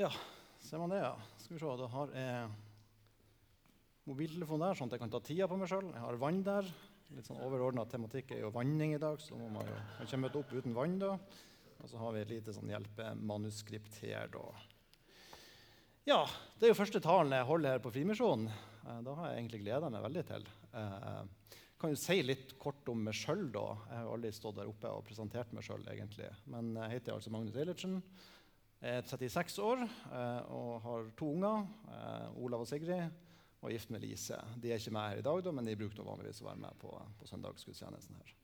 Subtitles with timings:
[0.00, 0.08] Ja,
[0.64, 1.12] ser man det, ja.
[1.36, 2.44] Skal vi se, Da har jeg
[4.08, 5.90] mobiltelefon der, sånn at jeg kan ta tida på meg sjøl.
[5.92, 6.70] Jeg har vann der.
[7.12, 10.20] Litt sånn Overordna tematikk er jo vanning i dag, så må man jo man ikke
[10.22, 10.96] møte opp uten vann.
[11.02, 11.18] da.
[11.82, 14.46] Og så har vi et lite sånn hjelpemanuskript her, da.
[16.08, 16.22] Ja,
[16.56, 18.48] det er jo første talen jeg holder her på Frimisjonen.
[18.48, 20.50] Eh, da har jeg egentlig gleda meg veldig til.
[20.72, 23.50] Jeg kan jo si litt kort om meg sjøl.
[23.52, 25.84] Jeg har jo aldri stått der oppe og presentert meg sjøl.
[26.48, 28.00] Men jeg heter altså Magnus Eilertsen.
[28.80, 33.10] Er 36 år eh, og har to unger, eh, Olav og Sigrid,
[33.60, 34.38] og er gift med Lise.
[34.56, 36.94] De er ikke med her i dag, men de bruker vanligvis å være med på,
[37.20, 38.36] på søndagsgudstjenesten her.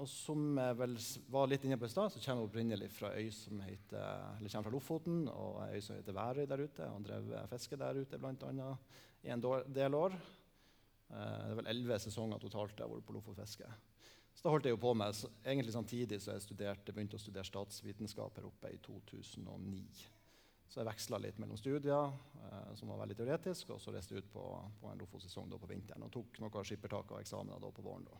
[0.00, 0.94] Og som jeg vel
[1.28, 4.54] var litt inne på i stad, så kommer jeg opprinnelig fra øy som heter, eller
[4.64, 6.88] fra Lofoten og øy som heter Værøy der ute.
[6.88, 8.70] Og drev fiske der ute bl.a.
[9.28, 10.16] i en del år.
[11.12, 13.68] Det er vel elleve sesonger totalt jeg har vært på Lofotfiske.
[14.42, 17.46] Så da holdt jeg jo på med, egentlig samtidig så jeg studerte, begynte å studere
[17.46, 19.84] statsvitenskap her oppe i 2009.
[20.66, 24.24] Så jeg veksla litt mellom studier, eh, som var veldig teoretisk, og så reiste jeg
[24.24, 24.42] ut på,
[24.80, 28.10] på en Lofot-sesong på vinteren og tok noen skippertak og eksamener på våren.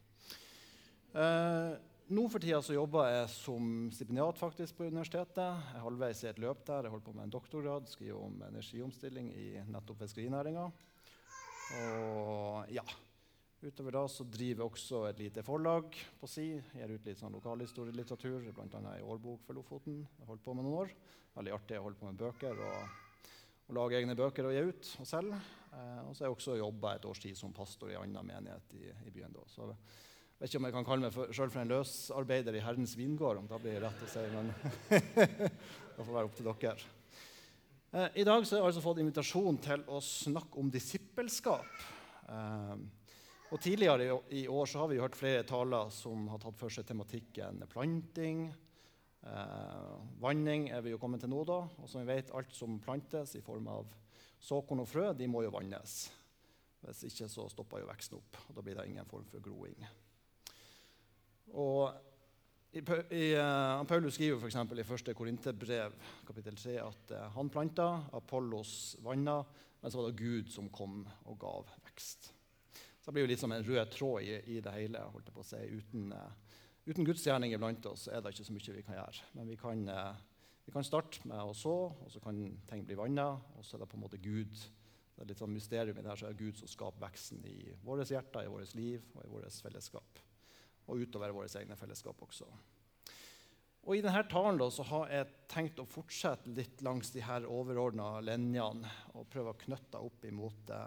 [1.19, 1.75] Eh,
[2.15, 5.43] nå for tida så jobber jeg som stipendiat faktisk på universitetet.
[5.43, 6.87] Jeg er halvveis i et løp der.
[6.87, 10.71] Jeg holder på med en doktorgrad, skriver om energiomstilling i nettopp fiskerinæringa.
[11.83, 12.87] Og ja,
[13.63, 16.49] Utover da så driver jeg også et lite forlag på si.
[16.75, 18.81] Gir ut litt sånn lokalhistorielitteratur, bl.a.
[18.97, 20.01] ei årbok for Lofoten.
[20.19, 20.95] Jeg holdt på med noen år.
[21.37, 22.97] Veldig artig å holde på med bøker og,
[23.69, 25.39] og lage egne bøker og gi ut og selge.
[25.71, 28.33] Eh, og så har jeg også jobba et års tid som pastor i en annen
[28.33, 29.37] menighet i, i, byen.
[29.37, 29.45] da.
[29.53, 29.77] Så jeg
[30.41, 33.45] vet ikke om jeg kan kalle meg sjøl for, for en løsarbeider i Herrens vingård,
[33.45, 34.51] om det blir rett å si, men
[34.97, 36.91] det får være opp til dere.
[37.93, 41.87] Eh, I dag så har jeg altså fått invitasjon til å snakke om disippelskap.
[42.27, 42.75] Eh,
[43.53, 46.87] og Tidligere i år så har vi hørt flere taler som har tatt for seg
[46.89, 48.47] tematikken planting.
[49.29, 49.91] Eh,
[50.23, 51.43] vanning er vi jo kommet til nå.
[51.45, 53.93] da, og som vi vet, Alt som plantes i form av
[54.41, 55.99] såkorn og frø, de må jo vannes.
[56.81, 59.85] Hvis ikke så stopper jo veksten opp, og da blir det ingen form for groing.
[61.53, 61.93] Og
[62.73, 64.57] i, i, uh, Paulus skriver f.eks.
[64.57, 65.15] i 1.
[65.15, 65.95] Korinterbrev
[66.27, 69.43] kapittel 3 at uh, han planta, Apollos vanna,
[69.83, 72.33] men så var det Gud som kom og gav vekst.
[73.03, 75.01] Så det blir jo litt som en rød tråd i, i det hele.
[75.11, 75.59] holdt jeg på å si.
[75.75, 79.25] Uten, uh, uten gudsgjerning iblant oss er det ikke så mye vi kan gjøre.
[79.35, 82.39] Men vi kan, uh, vi kan starte med å så, og så kan
[82.71, 83.33] ting bli vanna.
[83.59, 84.55] Og så er det på en måte Gud.
[84.55, 87.43] Det er litt sånn mysterium i det her, så er det Gud som skaper veksten
[87.51, 90.23] i våre hjerter, i vårt liv og i vårt fellesskap.
[90.87, 92.47] Og utover våre egne fellesskap også.
[93.83, 97.51] Og I denne talen da, så har jeg tenkt å fortsette litt langs de her
[97.51, 100.85] overordna linjene og prøve å knytte opp imot det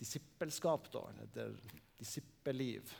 [0.00, 1.56] disippelskap, da, eller
[2.00, 2.92] disippelliv,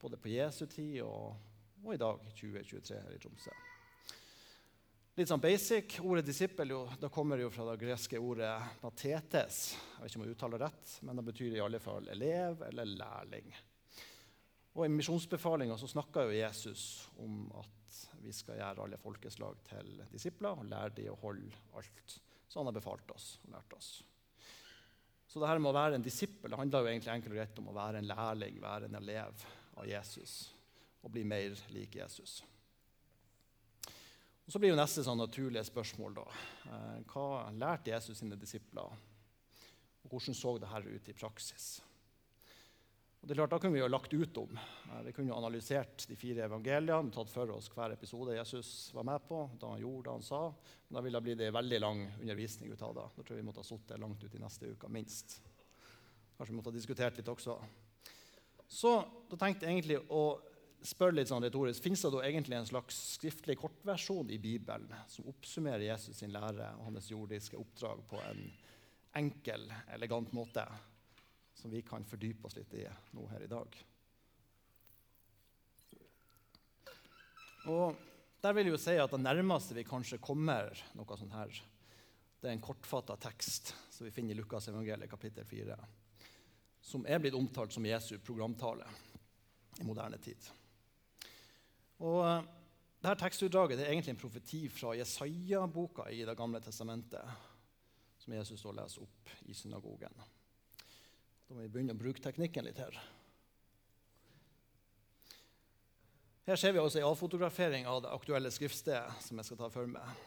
[0.00, 1.34] både på Jesu tid og,
[1.82, 3.54] og i dag, 2023, her i Tromsø.
[5.16, 5.94] Litt sånn basic.
[6.04, 8.52] Ordet disippel jo, da kommer jo fra det greske ordet
[8.82, 9.60] matetes.
[9.72, 12.90] Jeg vet ikke om jeg uttaler rett, men det betyr i alle fall elev eller
[12.90, 13.48] lærling.
[14.76, 16.82] Og I misjonsbefalinga snakker jo Jesus
[17.24, 22.18] om at vi skal gjøre alle folkeslag til disipler og lære dem å holde alt
[22.44, 23.90] som han har befalt oss og lært oss.
[25.36, 27.58] Så det her med å være en disippel det handler jo egentlig enkelt og greit
[27.60, 29.42] om å være en lærling, være en elev
[29.76, 30.30] av Jesus
[31.04, 32.38] og bli mer lik Jesus.
[33.84, 36.24] Og Så blir jo neste sånn naturlige spørsmål da.
[36.72, 38.96] Eh, hva lærte Jesus sine disipler?
[40.06, 41.68] Og hvordan så det her ut i praksis?
[43.26, 44.52] Og det er klart, Da kunne vi jo lagt ut om.
[44.56, 49.02] Eh, vi kunne jo analysert de fire evangeliene, tatt for oss hver episode Jesus var
[49.02, 50.54] med på, da han gjorde det han sa.
[50.86, 53.08] Men da ville det blitt en veldig lang undervisning ut av det.
[53.16, 55.40] Da tror jeg vi måtte ha sittet langt ut i neste uke, minst.
[56.36, 57.58] Kanskje vi måtte ha diskutert litt også.
[58.68, 60.24] Så da tenkte jeg egentlig å
[60.86, 65.26] spørre litt sånn retorisk, Fins det da egentlig en slags skriftlig kortversjon i Bibelen som
[65.34, 68.52] oppsummerer Jesus sin lære og hans jordiske oppdrag på en
[69.18, 69.66] enkel,
[69.98, 70.70] elegant måte?
[71.56, 72.84] Som vi kan fordype oss litt i
[73.16, 73.78] nå her i dag.
[77.72, 77.96] Og
[78.42, 81.50] der vil jeg jo si at Det nærmeste vi kanskje kommer noe sånt her,
[82.40, 85.76] det er en kortfatta tekst som vi finner i Lukas evangeliet kapittel 4,
[86.84, 88.86] som er blitt omtalt som Jesu programtale
[89.80, 90.38] i moderne tid.
[92.04, 92.44] Og eh,
[93.00, 97.24] dette tekstutdraget er egentlig en profeti fra Jesaja-boka i Det gamle testamentet,
[98.18, 100.14] som Jesus da leser opp i synagogen.
[101.46, 102.96] Da må vi begynne å bruke teknikken litt her.
[106.46, 109.90] Her ser vi også en avfotografering av det aktuelle skriftstedet som jeg skal ta for
[109.90, 110.24] meg.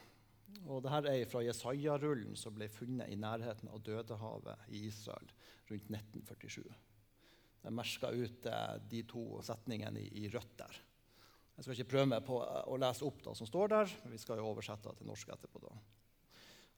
[0.67, 5.31] Og Dette er fra Jesaja-rullen som ble funnet i nærheten av Dødehavet i Israel
[5.69, 6.63] rundt 1947.
[7.59, 10.81] Jeg merka ut eh, de to setningene i, rødt der.
[11.55, 14.21] Jeg skal ikke prøve meg på å lese opp det som står der, men vi
[14.21, 15.63] skal jo oversette det til norsk etterpå.
[15.65, 15.98] da.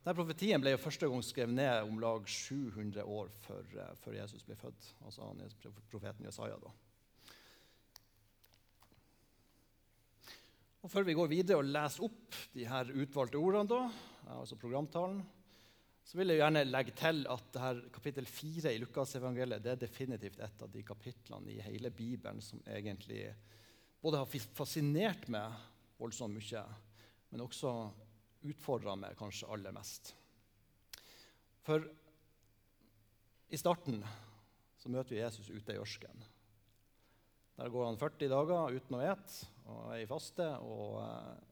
[0.02, 4.16] Denne profetien ble jo første gang skrevet ned om lag 700 år før, eh, før
[4.18, 4.88] Jesus ble født.
[5.06, 5.44] Altså han
[5.92, 6.58] profeten Jesaja.
[6.58, 6.72] da.
[10.82, 13.84] Og Før vi går videre og leser opp de her utvalgte ordene, da,
[14.40, 15.22] altså programtalen,
[16.02, 17.60] så vil jeg gjerne legge til at
[17.94, 23.28] kapittel 4 i Lukasevangeliet er definitivt et av de kapitlene i hele Bibelen som egentlig
[24.02, 25.54] både har fascinert meg
[26.02, 26.64] voldsomt mye,
[27.30, 27.76] men også
[28.48, 30.14] utfordra meg kanskje aller mest.
[31.66, 31.86] For
[33.52, 34.02] i starten
[34.82, 36.24] så møter vi Jesus ute i ørskenen.
[37.60, 41.52] Der går han 40 dager uten å ete og er i faste og eh,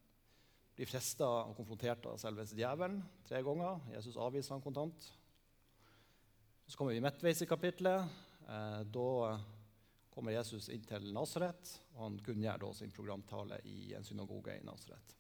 [0.80, 3.84] blir frista og konfrontert av selveste djevelen tre ganger.
[3.94, 5.10] Jesus avviser han kontant.
[6.66, 8.18] Så kommer vi midtveis i kapitlet.
[8.48, 9.12] Eh, da
[10.10, 14.66] kommer Jesus inn til Nasaret, og han kunngjør da sin programtale i en synagoge i
[14.66, 15.19] Nasaret.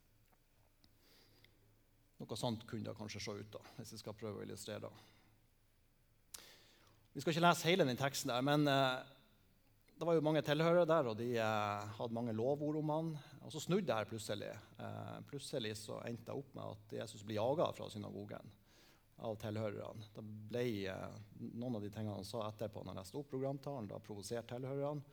[2.19, 6.41] Noe sånt kunne det kanskje se ut, da, hvis jeg skal prøve å illustrere det.
[7.13, 8.99] Vi skal ikke lese hele den teksten, der, men eh,
[9.99, 13.09] det var jo mange tilhørere der, og de eh, hadde mange lovord om han.
[13.43, 14.51] Og så snudde her plutselig.
[14.79, 18.53] Eh, plutselig så endte det opp med at Jesus blir jaga fra synagogen
[19.27, 20.07] av tilhørerne.
[20.15, 21.17] Det ble eh,
[21.51, 25.03] Noen av de tingene han sa etterpå når han leste opp programtalen, da provoserte tilhørerne.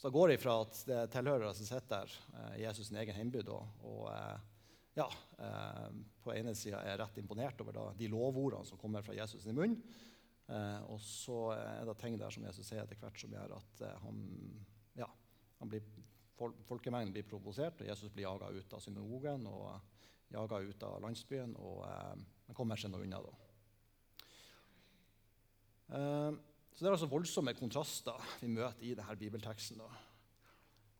[0.00, 3.20] Så det går ifra at det er tilhørere som sitter der eh, Jesus' sin egen
[3.20, 4.49] hjemby, og eh,
[5.00, 5.08] ja,
[5.40, 5.88] eh,
[6.22, 9.56] på ene sida er rett imponert over da, de lovordene som kommer fra Jesus' i
[9.56, 9.76] munn.
[10.50, 13.84] Eh, og så er det ting der som Jesus sier etter hvert som gjør at
[13.86, 14.20] eh, han,
[14.98, 15.08] ja,
[15.60, 15.84] han blir,
[16.38, 19.68] fol folkemengden blir provosert, og Jesus blir jaga ut av synagogen og
[20.34, 21.54] jaga ut av landsbyen.
[21.60, 23.34] Og eh, han kommer seg nå unna, da.
[25.90, 26.30] Eh,
[26.70, 29.82] så det er altså voldsomme kontraster vi møter i denne bibelteksten.
[29.82, 30.09] da.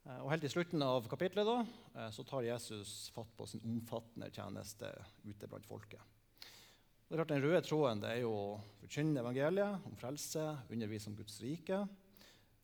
[0.06, 1.58] Eh, og Helt i slutten av kapitlet da,
[1.94, 4.88] eh, så tar Jesus fatt på sin omfattende tjeneste
[5.24, 6.00] ute blant folket.
[6.40, 11.08] Det er klart Den røde tråden det er jo å forkynne evangeliet om frelse, undervise
[11.10, 11.88] om Guds rike.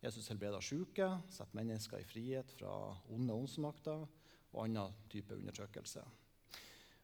[0.01, 4.07] Jesus helbreder syke, setter mennesker i frihet fra onde åndsmakter
[4.53, 6.03] og annen type undertrykkelse.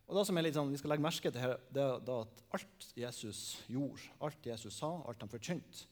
[0.08, 2.44] Og det som er litt sånn, Vi skal legge merke til her, det er at
[2.54, 5.86] alt Jesus gjorde, alt Jesus sa, alt han forkynte,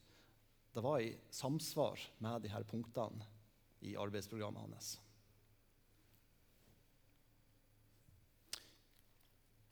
[0.73, 3.25] det var i samsvar med her punktene
[3.81, 4.91] i arbeidsprogrammet hans.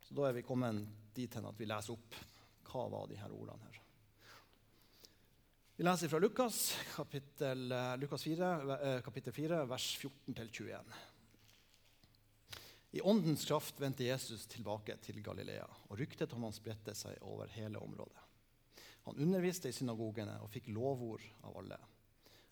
[0.02, 2.18] Så Da er vi kommet dit hen at vi leser opp
[2.70, 3.78] hva var de her ordene her.
[5.80, 10.98] Vi leser fra Lukas, kapittel, eh, Lukas 4, eh, kapittel 4, vers 14-21.
[12.92, 17.48] I åndens kraft vendte Jesus tilbake til Galilea, og ryktet om han spredte seg over
[17.54, 18.26] hele området.
[19.06, 21.78] Han underviste i synagogene og fikk lovord av alle.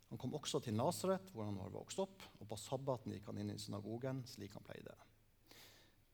[0.10, 3.42] Han kom også til Nasaret, hvor han var vokst opp, og på sabbaten gikk han
[3.42, 4.96] inn i synagogen slik han pleide.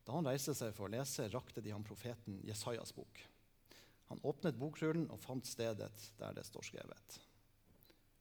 [0.03, 3.21] Da han reiste seg for å lese, rakte de ham profeten Jesajas bok.
[4.09, 7.19] Han åpnet bokrullen og fant stedet der det står skrevet.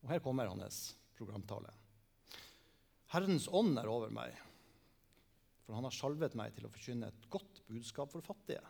[0.02, 1.72] Og her kommer hans programtale.
[3.12, 4.36] Herrens ånd er over meg,
[5.64, 8.62] for han har sjalvet meg til å forkynne et godt budskap for fattige.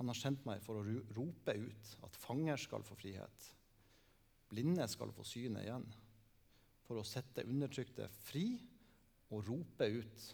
[0.00, 3.50] Han har sendt meg for å rope ut at fanger skal få frihet
[4.50, 5.86] Blinde skal få synet igjen,
[6.86, 8.46] for å sette undertrykte fri
[9.30, 10.24] og rope ut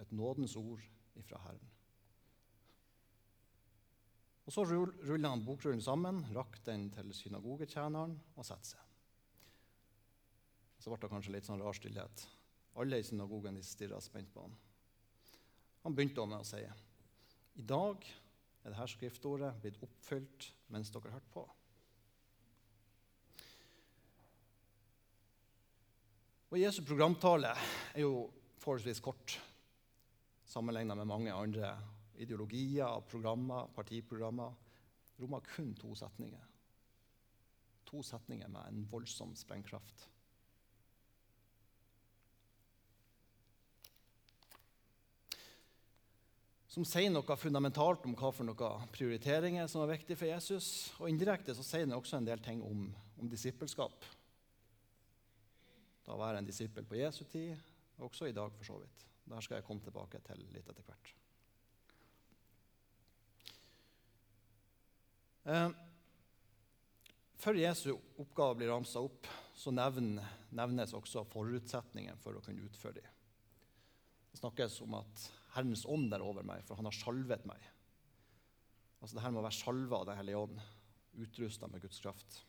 [0.00, 0.84] et nådens ord
[1.20, 1.72] ifra Herren.
[4.46, 8.82] Og Så ruller han bokrullen sammen, rakk den til synagogetjeneren og setter seg.
[10.78, 12.26] Så ble det kanskje litt sånn rar stillhet.
[12.78, 14.54] Alle i synagogen stirra spent på han.
[15.82, 16.62] Han begynte med å si
[17.56, 18.04] i dag
[18.66, 21.44] er dette skriftordet blitt oppfylt mens dere hørte på.
[26.46, 27.50] Og Jesu programtale
[27.94, 28.28] er jo
[28.62, 29.34] forholdsvis kort
[30.46, 31.72] sammenlignet med mange andre
[32.22, 34.52] ideologier, programmer, partiprogrammer.
[35.18, 36.44] Rommer kun to setninger.
[37.90, 40.10] To setninger med en voldsom sprengkraft.
[46.76, 50.66] som sier noe fundamentalt om hva for noen prioriteringer som er viktig for Jesus.
[51.00, 54.04] Og indirekte så sier den også en del ting om, om disippelskap
[56.06, 57.56] da være en disippel på Jesu tid,
[58.02, 59.06] også i dag for så vidt.
[59.26, 61.12] Der skal jeg komme tilbake til litt etter hvert.
[65.46, 65.68] Eh,
[67.42, 73.12] før Jesu oppgave blir ramsa opp, så nevnes også forutsetningen for å kunne utføre dem.
[74.30, 77.62] Det snakkes om at Herrens ånd er over meg, for han har salvet meg.
[79.00, 80.60] Altså det her må være salva av Den hellige ånd,
[81.16, 82.42] utrusta med Guds kraft.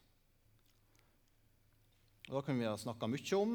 [2.27, 3.53] Og Da kunne vi ha snakka mye om,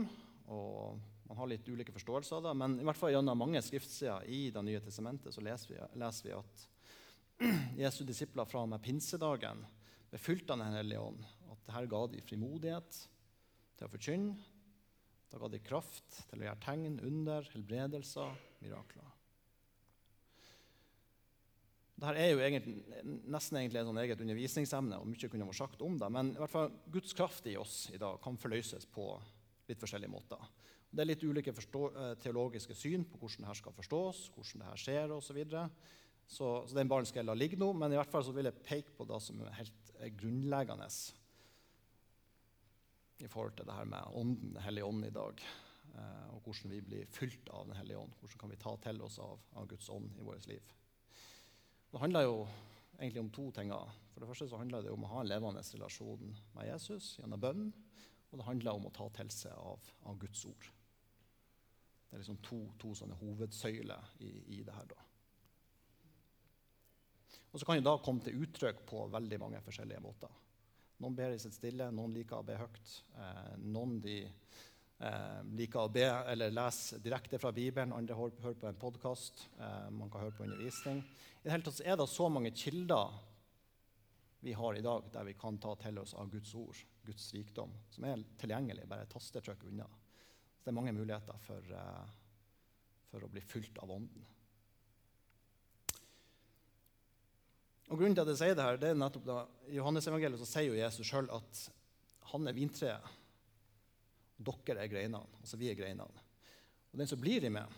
[0.48, 2.52] og man har litt ulike forståelser av det.
[2.56, 6.28] Men i hvert fall gjennom mange skriftsider i Det nye testamentet så leser vi, leser
[6.28, 6.66] vi at
[7.82, 9.60] Jesu disipler fra og med pinsedagen
[10.08, 11.20] ble fylt av Den hellige ånd,
[11.52, 12.98] at dette ga de frimodighet
[13.76, 14.36] til å forkynne.
[15.32, 19.08] Da ga de kraft til å gjøre tegn, under, helbredelser, mirakler.
[21.92, 22.80] Dette er jo egentlig,
[23.30, 26.08] nesten egentlig et sånn eget undervisningsemne, og mye kunne vært sagt om det.
[26.10, 29.06] Men i hvert fall, Guds kraft i oss i dag kan forløses på
[29.68, 30.50] litt forskjellige måter.
[30.92, 35.14] Det er litt ulike eh, teologiske syn på hvordan dette skal forstås, hvordan dette skjer
[35.14, 35.28] osv.
[35.28, 35.64] Så, videre.
[36.26, 38.50] så Så den ballen skal jeg la ligge nå, men i hvert fall så vil
[38.50, 40.88] jeg peke på det som er helt grunnleggende
[43.22, 45.42] i forhold til det her med ånden, Den hellige ånd i dag.
[45.94, 48.14] Eh, og hvordan vi blir fylt av Den hellige ånd.
[48.20, 50.74] Hvordan kan vi ta til oss av, av Guds ånd i vårt liv.
[51.92, 52.36] Det handler jo
[52.98, 53.72] egentlig om to ting.
[54.12, 57.40] For det første så handler det om å ha en levende relasjon med Jesus gjennom
[57.40, 57.66] bønn.
[58.32, 60.68] Og det handler om å ta til seg av, av Guds ord.
[62.08, 64.88] Det er liksom to, to sånne hovedsøyler i, i det her.
[64.88, 65.04] da.
[67.52, 70.32] Og så kan det da komme til uttrykk på veldig mange forskjellige måter.
[71.02, 72.92] Noen ber i sitt stille, noen liker å be høyt.
[73.20, 74.16] Eh, noen de
[75.02, 79.46] eh, liker å be eller lese direkte fra Bibelen, andre hører på en podkast.
[79.58, 81.02] Eh, man kan høre på undervisning.
[81.42, 83.12] I det hele tatt er det så mange kilder
[84.42, 87.70] vi har i dag der vi kan ta til oss av Guds ord, Guds rikdom,
[87.90, 89.86] som er tilgjengelig bare et tastetrykk unna.
[89.86, 92.08] Så det er mange muligheter for, uh,
[93.10, 94.24] for å bli fylt av Ånden.
[97.92, 99.38] Og Grunnen til at jeg sier det her, det er nettopp da,
[99.70, 101.62] I Johannes-evangeliet så sier jo Jesus sjøl at
[102.32, 103.10] han er vintreet,
[104.36, 105.40] dere er greinene.
[105.40, 106.26] Altså vi er greinene.
[106.92, 107.72] Og den som blir i meg,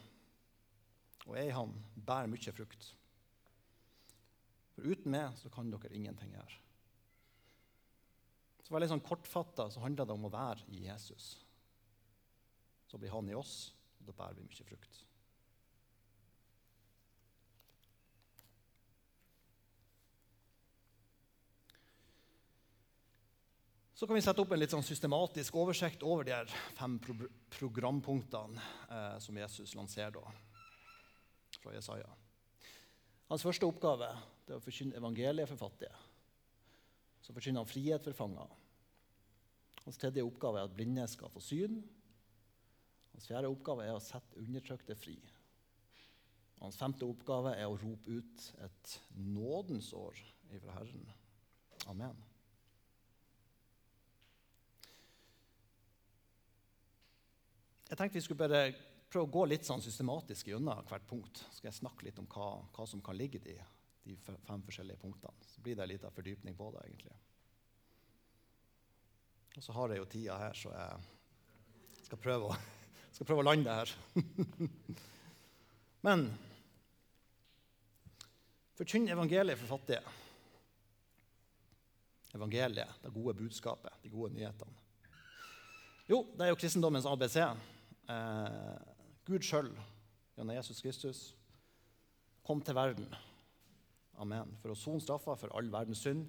[1.25, 2.91] og er i han, bærer mye frukt.
[4.75, 6.61] For uten meg så kan dere ingenting gjøre.
[8.65, 11.35] Så veldig sånn Kortfatta så handler det om å være i Jesus.
[12.89, 15.01] Så blir han i oss, og da bærer vi mye frukt.
[23.95, 26.39] Så kan vi sette opp en litt sånn systematisk oversikt over de
[26.75, 27.15] fem pro
[27.55, 28.59] programpunktene
[28.91, 30.33] eh, som Jesus lanserer da,
[31.63, 32.09] fra Jesaja.
[33.31, 34.09] Hans første oppgave
[34.49, 35.95] er å forkynne evangeliet for fattige.
[37.23, 38.51] Så forkynner han frihet for fanger.
[39.85, 41.79] Hans tredje oppgave er at blinde skal få syn.
[43.15, 45.21] Hans fjerde oppgave er å sette undertrykte fri.
[46.59, 50.19] Hans femte oppgave er å rope ut et nådens år
[50.51, 51.11] ifra Herren.
[51.87, 52.34] Amen.
[57.95, 58.61] Jeg tenkte vi skulle bare
[59.07, 61.45] prøve å gå litt sånn systematisk gjennom hvert punkt.
[61.47, 64.99] Så skal jeg snakke litt om hva, hva som kan ligge i de, fem forskjellige
[64.99, 65.47] punktene.
[65.47, 67.15] Så blir det litt av fordypning på det, egentlig.
[69.55, 72.57] Og så har jeg jo tida her, så jeg skal prøve å,
[73.15, 73.93] skal prøve å lande det her.
[76.09, 76.25] Men
[78.75, 80.03] forkynn evangeliet for fattige.
[82.35, 84.83] Evangeliet, det gode budskapet, de gode nyhetene.
[86.11, 87.39] Jo, det er jo kristendommens ABC.
[88.11, 88.75] Eh,
[89.25, 89.71] Gud sjøl,
[90.37, 91.23] gjennom Jesus Kristus,
[92.45, 93.09] kom til verden
[94.21, 94.53] Amen.
[94.61, 96.27] for å sone straffa for all verdens synd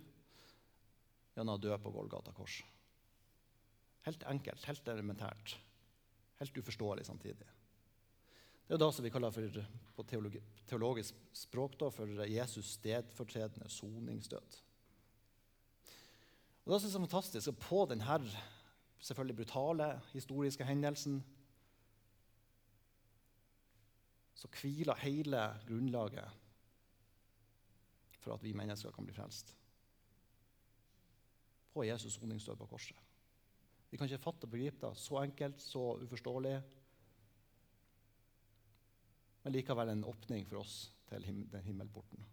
[1.35, 2.61] gjennom å dø på Golgata kors.
[4.07, 5.57] Helt enkelt, helt elementært.
[6.39, 7.47] Helt uforståelig samtidig.
[8.65, 9.59] Det er da det som vi kaller for,
[9.95, 14.61] på teologi, teologisk språk da, for Jesus stedfortredende soningsdød.
[16.65, 18.19] Og Det som er så fantastisk, at på denne
[19.05, 21.19] selvfølgelig brutale historiske hendelsen
[24.35, 26.41] så hviler hele grunnlaget
[28.19, 29.53] for at vi mennesker kan bli frelst.
[31.73, 32.97] På Jesus soningsdød på korset.
[33.89, 34.97] Vi kan ikke fatte og begripe det.
[34.97, 36.55] Så enkelt, så uforståelig.
[39.43, 42.25] Men likevel en åpning for oss til den himmelporten.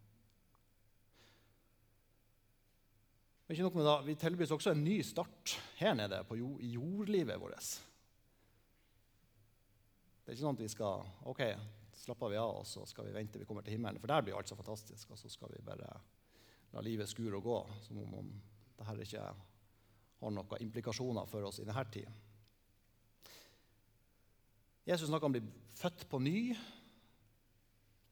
[3.46, 6.60] Men ikke nok med det, Vi tilbys også en ny start her nede på jord,
[6.60, 7.68] i jordlivet vårt.
[10.22, 11.42] Det er ikke sånn at vi skal OK,
[12.02, 14.00] slapper vi av og så skal vi vente vi kommer til himmelen.
[14.02, 15.12] For der blir alt så fantastisk.
[15.14, 15.88] Og så skal vi bare
[16.72, 18.34] la livet skure og gå som om, om
[18.78, 22.08] dette ikke har noen implikasjoner for oss i denne tid.
[24.88, 26.38] Jesus snakker om å bli født på ny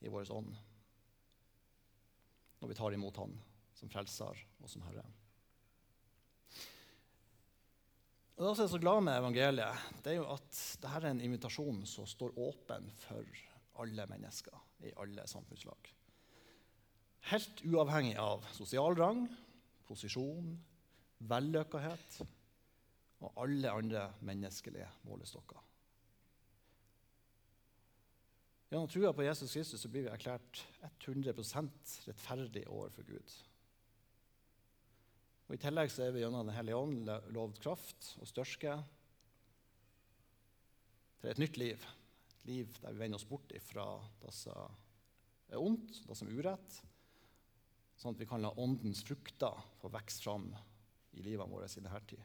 [0.00, 0.52] i vår ånd
[2.60, 3.32] når vi tar imot Han
[3.74, 5.02] som frelser og som Herre.
[8.36, 11.82] Og Det er så glad med evangeliet, det er jo at dette er en invitasjon
[11.88, 13.26] som står åpen for
[13.78, 15.94] alle mennesker i alle samfunnslag.
[17.30, 19.26] Helt uavhengig av sosial rang,
[19.88, 20.54] posisjon,
[21.30, 22.20] vellykkethet
[23.20, 25.60] og alle andre menneskelige målestokker.
[28.70, 30.62] Gjennom trua på Jesus Kristus blir vi erklært
[31.02, 33.32] 100% rettferdig overfor Gud.
[35.48, 38.76] Og I tillegg så er vi gjennom Den hellige ånd lovd kraft og størske
[41.20, 41.88] til et nytt liv.
[42.50, 43.86] Liv der vi vender oss bort ifra
[44.20, 44.74] det som
[45.50, 46.80] er ondt, det som er urett,
[47.98, 50.48] sånn at vi kan la åndens frukter få vokse fram
[51.16, 52.22] i livet vårt i denne tid.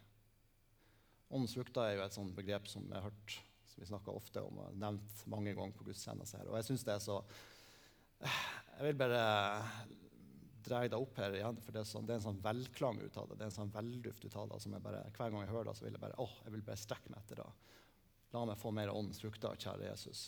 [1.33, 3.37] Åndens frukter er jo et sånt begrep som jeg har hørt
[3.75, 6.51] som vi snakker ofte om og nevnt mange ganger på gudstjenester her.
[6.51, 7.19] Og jeg syns det er så
[8.25, 9.23] Jeg vil bare
[10.65, 13.17] dra det opp her igjen, for det er, sånn, det er en sånn velklang ut
[13.21, 13.37] av det.
[13.37, 14.61] Det er en sånn velduft ut av det.
[15.13, 17.21] Hver gang jeg hører det, så vil jeg bare åh, jeg vil bare strekke meg
[17.21, 17.49] etter det.
[18.35, 20.25] La meg få mer åndens frukter, kjære Jesus.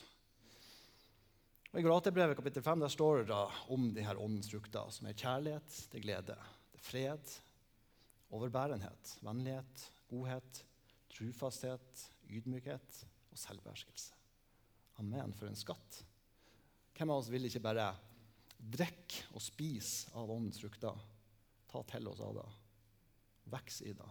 [1.73, 3.41] Og I Galaterbrevet kapittel 5 der står det da
[3.73, 6.37] om de her åndens frukter, som er kjærlighet, det er glede,
[6.71, 7.33] det er fred,
[8.31, 10.61] overbærenhet, vennlighet, godhet,
[11.11, 13.01] trufasthet, ydmykhet
[13.33, 14.15] og selvbeherskelse.
[15.03, 15.99] Amen, for en skatt.
[16.95, 17.89] Hvem av oss vil ikke bare
[18.57, 21.03] drikke og spise av åndens frukter?
[21.67, 22.47] Ta til oss av det.
[23.51, 24.09] Vokse i det.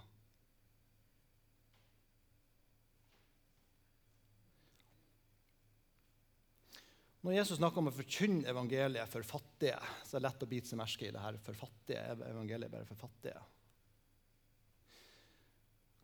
[7.27, 10.71] Når Jesus snakker om å forkynne evangeliet for fattige, så er det lett å bite
[10.71, 12.15] seg merke i det her for fattige.
[12.23, 13.41] Evangeliet bare for fattige.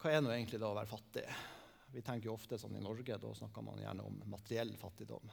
[0.03, 1.23] Hva er nå egentlig da å være fattig?
[1.95, 5.31] Vi tenker jo ofte sånn I Norge da snakker man gjerne om materiell fattigdom.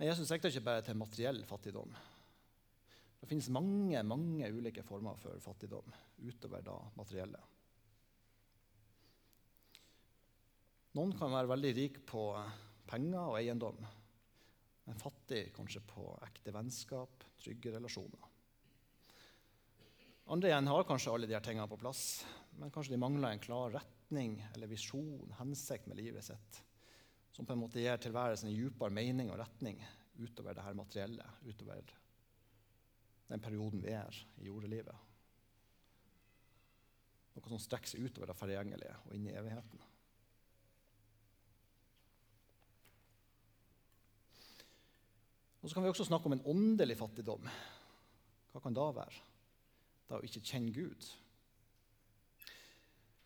[0.00, 1.94] Men Jesus sikter ikke bare til materiell fattigdom.
[3.22, 5.86] Det finnes mange mange ulike former for fattigdom
[6.26, 7.46] utover da materielle.
[10.98, 12.32] Noen kan være veldig rik på
[12.88, 13.78] penger og eiendom,
[14.88, 18.34] men fattig kanskje på ekte vennskap, trygge relasjoner.
[20.32, 22.02] Andre igjen har kanskje alle de her tingene på plass,
[22.60, 26.60] men kanskje de mangler en klar retning eller visjon, hensikt med livet sitt,
[27.32, 29.80] som på en måte gir tilværelsen en dypere mening og retning
[30.18, 31.92] utover det her materielle, utover
[33.28, 35.04] den perioden vi er i jordelivet.
[37.38, 39.87] Noe som strekker seg utover det forgjengelige og inn i evigheten.
[45.68, 47.48] Og Så kan vi også snakke om en åndelig fattigdom.
[48.54, 49.18] Hva kan da være?
[50.08, 51.08] Da å ikke kjenne Gud.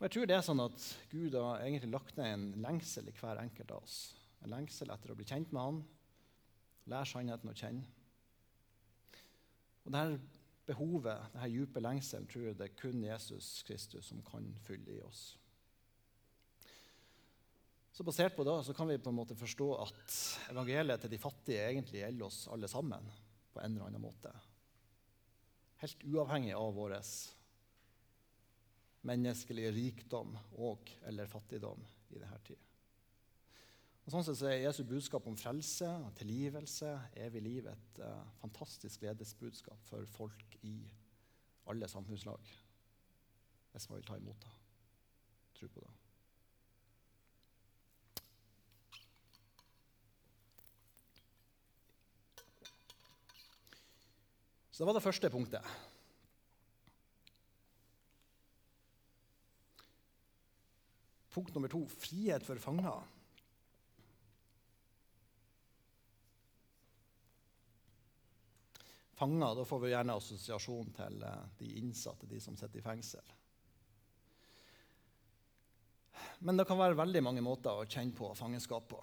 [0.01, 3.15] Og jeg tror det er sånn at Gud har egentlig lagt ned en lengsel i
[3.15, 3.95] hver enkelt av oss.
[4.43, 5.79] En lengsel etter å bli kjent med Han,
[6.91, 7.87] lære sannheten å kjenne.
[9.87, 10.19] Og dette
[10.67, 15.05] behovet, denne dype lengselen, tror jeg det er kun Jesus Kristus som kan fylle i
[15.07, 15.37] oss.
[17.93, 20.15] Så Basert på det så kan vi på en måte forstå at
[20.53, 23.05] evangeliet til de fattige egentlig gjelder oss alle sammen
[23.53, 24.33] på en eller annen måte.
[25.83, 26.97] Helt uavhengig av vår
[29.05, 32.61] menneskelige rikdom og eller fattigdom i denne tid.
[34.03, 36.91] Og sånn sett så er Jesu budskap om frelse, tilgivelse,
[37.23, 40.75] evig liv et uh, fantastisk gledesbudskap for folk i
[41.71, 42.55] alle samfunnslag.
[43.73, 44.55] Hvis man vil ta imot det.
[45.61, 46.02] Tro på det.
[54.73, 55.73] Så det var det første punktet.
[61.33, 63.05] Punkt nummer to frihet for fanger.
[69.21, 73.35] Fanger, da får vi gjerne assosiasjon til eh, de innsatte, de som sitter i fengsel.
[76.43, 78.99] Men det kan være veldig mange måter å kjenne på fangenskap på.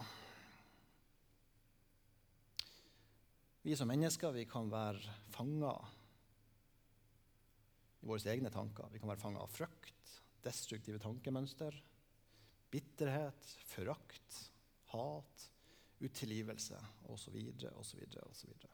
[3.69, 5.75] Vi som mennesker vi kan være fanga
[8.01, 8.89] i våre egne tanker.
[8.89, 11.77] Vi kan være fanga av frykt, destruktive tankemønster,
[12.73, 14.39] bitterhet, forakt,
[14.95, 15.45] hat,
[16.01, 16.81] utilgivelse
[17.13, 17.37] osv.
[17.69, 18.03] osv.
[18.25, 18.67] osv.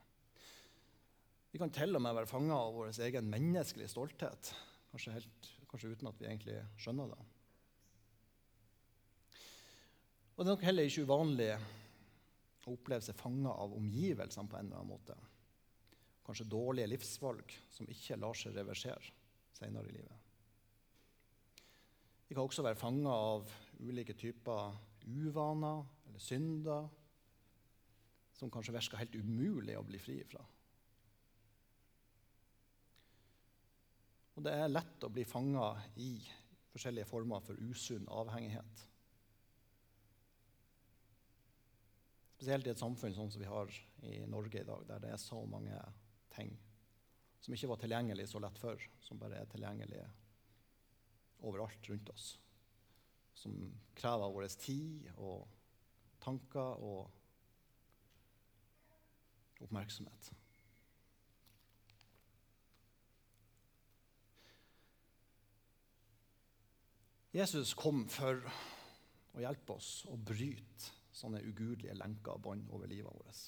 [1.51, 4.55] Vi kan til og med være fanga av vår egen menneskelige stolthet,
[4.93, 7.23] kanskje, helt, kanskje, uten at vi egentlig skjønner det.
[10.37, 11.55] Og Det er nok heller ikke uvanlig
[12.65, 15.15] å oppleve seg fanga av omgivelsene på en eller annen måte.
[16.25, 19.13] Kanskje dårlige livsvalg som ikke lar seg reversere
[19.55, 20.21] senere i livet.
[22.25, 23.51] Vi kan også være fanga av
[23.85, 24.73] ulike typer
[25.05, 26.87] uvaner eller synder
[28.35, 30.41] som kanskje virker helt umulig å bli fri fra.
[34.35, 35.69] Og det er lett å bli fanga
[36.01, 36.17] i
[36.73, 38.81] forskjellige former for usunn avhengighet.
[42.45, 43.71] Spesielt i et samfunn sånn som vi har
[44.05, 45.73] i Norge i dag, der det er så mange
[46.29, 46.51] ting
[47.41, 50.05] som ikke var tilgjengelig så lett før, som bare er tilgjengelige
[51.41, 52.27] overalt rundt oss.
[53.33, 53.55] Som
[53.97, 55.47] krever vår tid og
[56.21, 57.09] tanker og
[59.65, 60.29] oppmerksomhet.
[67.33, 68.45] Jesus kom for
[69.33, 73.43] å hjelpe oss å bryte sånne ugudelige lenker og bånd over livet vårt.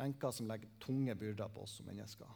[0.00, 2.30] Lenker som legger tunge byrder på oss som mennesker.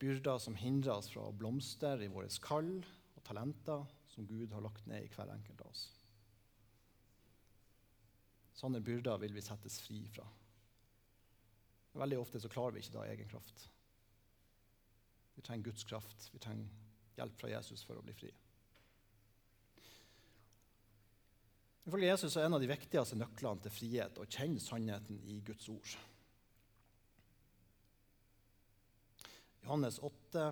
[0.00, 4.64] Byrder som hindrer oss fra å blomstre i våre kall og talenter som Gud har
[4.64, 5.82] lagt ned i hver enkelt av oss.
[8.56, 10.24] Sånne byrder vil vi settes fri fra.
[12.00, 13.66] Veldig ofte så klarer vi ikke da egen kraft.
[15.34, 16.28] Vi trenger Guds kraft.
[16.32, 16.68] Vi trenger
[17.16, 18.32] hjelp fra Jesus for å bli fri.
[21.88, 25.68] Ifølge Jesus er en av de viktigste nøklene til frihet å kjenne sannheten i Guds
[25.72, 25.94] ord.
[29.64, 30.44] Johannes, 8,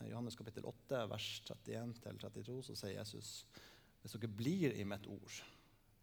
[0.00, 3.44] eh, Johannes kapittel 8, vers 31-32, så sier Jesus
[4.02, 5.40] hvis dere blir i mitt ord,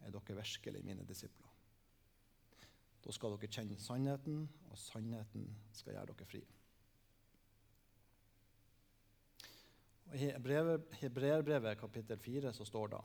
[0.04, 1.48] er dere virkelig mine disipler.
[3.04, 6.42] Da skal dere kjenne sannheten, og sannheten skal gjøre dere fri.
[10.14, 10.30] I
[11.00, 13.00] Hebreerbrevet kapittel 4 så står det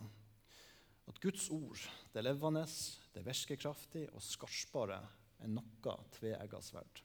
[1.09, 1.81] at Guds ord
[2.13, 2.65] det er levende,
[3.13, 4.99] det er virkekraftig og skarpere
[5.43, 7.01] enn noe tveegga sverd.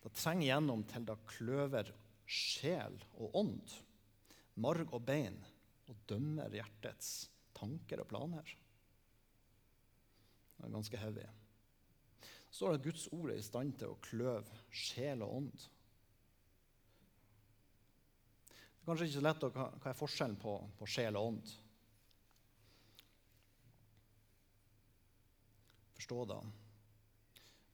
[0.00, 1.92] Det trenger gjennom til det kløver
[2.30, 3.74] sjel og ånd,
[4.60, 5.36] marg og bein,
[5.90, 8.54] og dømmer hjertets tanker og planer.
[10.56, 11.26] Det er ganske heavy.
[12.50, 15.66] Så står det at Guds ord er i stand til å kløve sjel og ånd.
[18.50, 21.52] Det er kanskje ikke så lett å Hva er forskjellen på, på sjel og ånd?
[26.00, 26.40] Forstå det.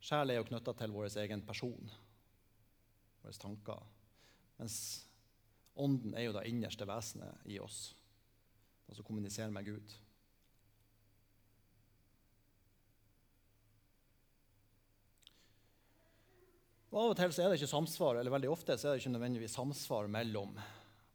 [0.03, 1.93] Sjel er jo knytta til vår egen person,
[3.23, 3.85] våre tanker.
[4.59, 4.79] Mens
[5.79, 7.95] ånden er jo det innerste vesenet i oss,
[8.87, 9.95] det som kommuniserer med Gud.
[16.95, 19.59] Og Av og til er det ikke samsvar, eller veldig ofte er det ikke nødvendigvis
[19.59, 20.55] samsvar mellom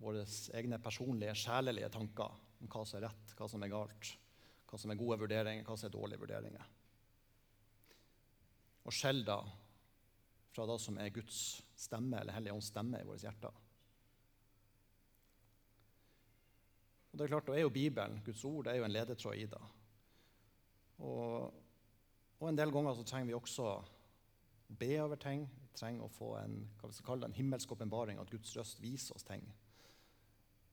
[0.02, 4.12] våre egne personlige, sjelelige tanker om hva som er rett, hva som er galt,
[4.70, 6.70] hva som er gode vurderinger, hva som er dårlige vurderinger
[8.86, 9.26] og skjell
[10.52, 13.60] fra det som er Guds stemme, eller Hellige Ånds stemme i våre hjerter.
[17.12, 19.36] Og det er klart, Da er jo Bibelen, Guds ord, det er jo en ledetråd
[19.36, 19.64] i det.
[21.00, 21.54] Og,
[22.40, 23.72] og, en del ganger så trenger vi også
[24.80, 25.44] be over ting.
[25.72, 28.56] Vi trenger å få en, hva vi skal kalle det, en himmelsk åpenbaring, at Guds
[28.58, 29.44] røst viser oss ting.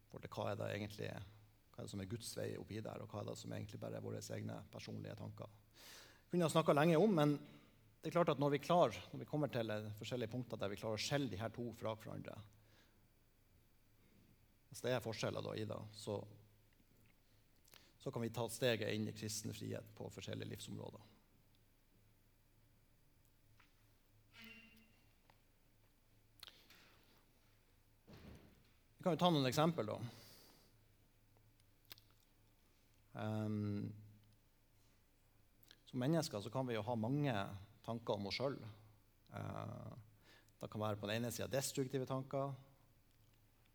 [0.09, 1.11] For det, hva er det egentlig
[1.79, 3.79] hva er det som er Guds vei oppi der, og hva er det som egentlig
[3.79, 5.51] bare er våre egne personlige tanker.
[6.25, 7.37] Vi kunne ha snakka lenge om, men
[7.99, 10.79] det er klart at når vi, klar, når vi kommer til forskjellige punkter der vi
[10.79, 12.37] klarer å skjelle de her to fra hverandre
[14.69, 16.21] Hvis det er forskjeller da i det, så,
[17.99, 21.07] så kan vi ta steget inn i kristen frihet på forskjellige livsområder.
[28.99, 29.99] Vi kan jo ta noen eksempler, da.
[33.19, 33.89] Um,
[35.89, 37.35] som mennesker kan vi jo ha mange
[37.89, 38.59] tanker om oss sjøl.
[39.35, 39.91] Eh,
[40.59, 42.53] det kan være på den ene sida destruktive tanker.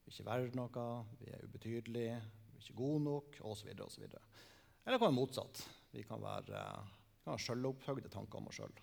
[0.04, 0.88] Vi er ikke verdt noe,
[1.22, 2.18] vi er ubetydelige,
[2.52, 3.70] vi er ikke gode nok osv.
[3.86, 4.04] osv.
[4.04, 5.64] Eller det kan være motsatt.
[5.94, 6.64] Vi kan, være,
[7.24, 8.74] kan ha sjølopphøyde tanker om oss sjøl.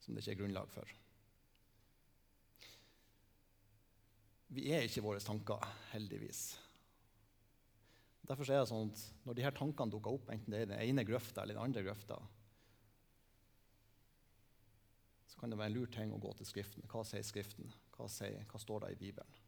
[0.00, 0.96] Som det ikke er grunnlag for.
[4.54, 6.46] Vi er ikke våre tanker, heldigvis.
[8.24, 10.80] Derfor er det sånn at Når de her tankene dukker opp, enten det er den
[10.80, 12.18] ene grøfta eller den andre grøfta,
[15.28, 16.86] så kan det være en lur ting å gå til Skriften.
[16.88, 17.72] Hva sier Skriften?
[17.96, 19.40] Hva, sier, hva står det i Bibelen?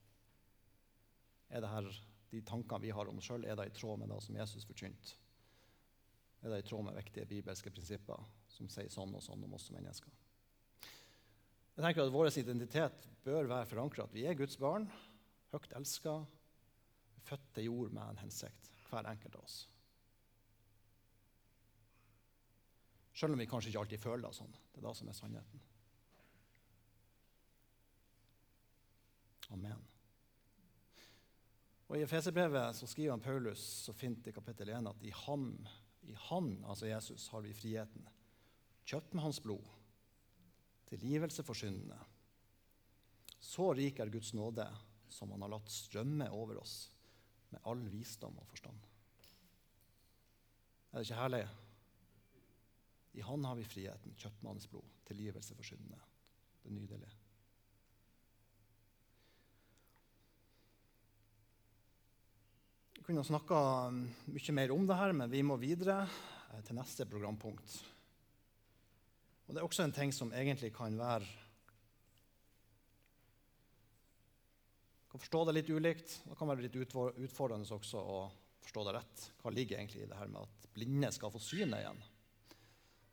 [1.48, 1.88] Er det her,
[2.26, 4.66] De tankene vi har om oss sjøl, er det i tråd med det som Jesus
[4.66, 5.14] forkynte?
[6.42, 9.68] Er det i tråd med viktige bibelske prinsipper som sier sånn og sånn om oss
[9.68, 10.10] som mennesker?
[11.76, 14.88] Jeg tenker at Vår identitet bør være forankra at vi er Guds barn,
[15.54, 16.18] høyt elska,
[17.26, 19.56] født til jord med en hensikt, hver enkelt av oss.
[23.16, 24.56] Selv om vi kanskje ikke alltid føler det sånn.
[24.72, 25.62] Det er det som er sannheten.
[29.56, 29.84] Amen.
[31.86, 35.46] Og I Efeserbrevet skriver han Paulus så fint i kapittel 1 at i ham,
[36.02, 38.04] i han, altså Jesus, har vi friheten.
[38.86, 39.70] Kjøpt med hans blod.
[40.90, 41.98] Tilgivelse for syndene.
[43.40, 44.66] Så rik er Guds nåde,
[45.08, 46.76] som han har latt strømme over oss
[47.56, 48.88] med all visdom og forstand.
[50.92, 51.44] Er det ikke herlig?
[53.16, 56.00] I Han har vi friheten, kjøpmannens blod, tilgivelse for syndene.
[56.62, 57.14] Det er nydelig.
[63.06, 63.58] kunne snakka
[64.34, 67.76] mye mer om det her, men vi må videre eh, til neste programpunkt.
[69.46, 71.22] Og Det er også en ting som egentlig kan være
[75.16, 76.14] kan forstå det litt ulikt.
[76.28, 78.16] Det kan være litt utfordrende også å
[78.60, 79.22] forstå det rett.
[79.40, 82.02] Hva ligger egentlig i det her med at blinde skal få synet igjen?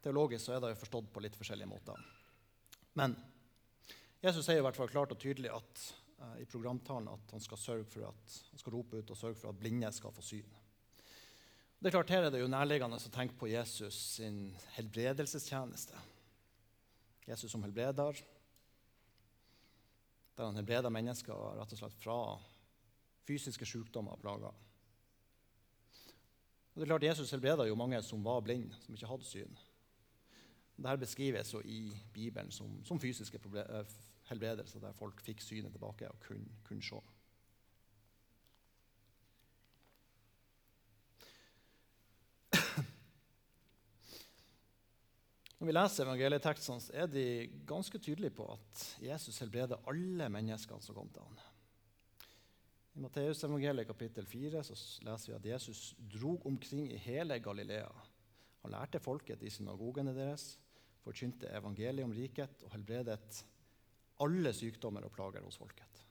[0.03, 2.01] Teologisk så er det jo forstått på litt forskjellige måter.
[2.99, 3.15] Men
[4.19, 5.85] Jesus sier i hvert fall klart og tydelig at,
[6.19, 9.39] uh, i programtalen at han skal, sørge for at, han skal rope ut og sørge
[9.39, 10.59] for at blinde skal få syn.
[11.79, 16.03] Det er klart Her er det jo nærliggende å tenke på Jesus sin helbredelsestjeneste.
[17.31, 18.19] Jesus som helbreder,
[20.37, 22.17] der han helbreder mennesker rett og slett fra
[23.27, 24.61] fysiske sykdommer og plager.
[26.73, 29.59] Og det er klart Jesus helbreda jo mange som var blinde, som ikke hadde syn.
[30.73, 33.91] Dette beskrives jo i Bibelen som, som fysiske eh,
[34.31, 36.97] helbredelser, der folk fikk synet tilbake og kunne, kunne se.
[45.63, 47.25] Når vi leser evangelietekstene, er de
[47.63, 51.37] ganske tydelige på at Jesus helbreder alle menneskene som kom til ham.
[52.99, 54.75] I Matteusevangeliet kapittel 4 så
[55.07, 57.87] leser vi at Jesus drog omkring i hele Galilea.
[58.65, 60.57] Han lærte folket i synagogene deres,
[61.05, 63.39] forkynte evangeliet om riket og helbredet
[64.27, 66.03] alle sykdommer og plager hos folket.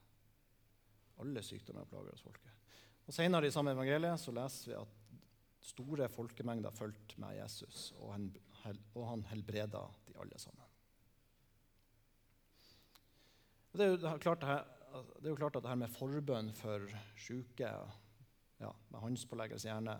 [1.21, 2.57] Alle sykdommer og plager hos folket.
[3.05, 4.99] Og Senere i samme evangeliet så leser vi at
[5.75, 8.33] store folkemengder fulgte med Jesus, og han
[8.68, 10.68] og han helbreda de alle sammen.
[13.72, 16.85] Det er, jo klart, det er jo klart at det her med forbønn for
[17.16, 17.70] syke,
[18.61, 19.96] ja, med håndspåleggelse gjerne,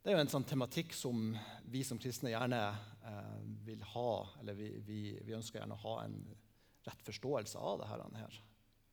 [0.00, 1.34] det er jo en sånn tematikk som
[1.68, 5.96] vi som kristne gjerne eh, vil ha, eller vi, vi, vi, ønsker gjerne å ha
[6.06, 6.14] en
[6.86, 8.38] rett forståelse av det her.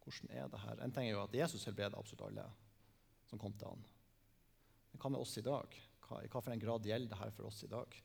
[0.03, 0.81] Hvordan er det her?
[0.83, 2.49] En ting er jo at Jesus helbreder absolutt alle
[3.29, 3.85] som kom til ham.
[4.91, 5.79] Men hva med oss i dag?
[6.07, 7.95] Hva, I hvilken grad gjelder det her for oss i dag?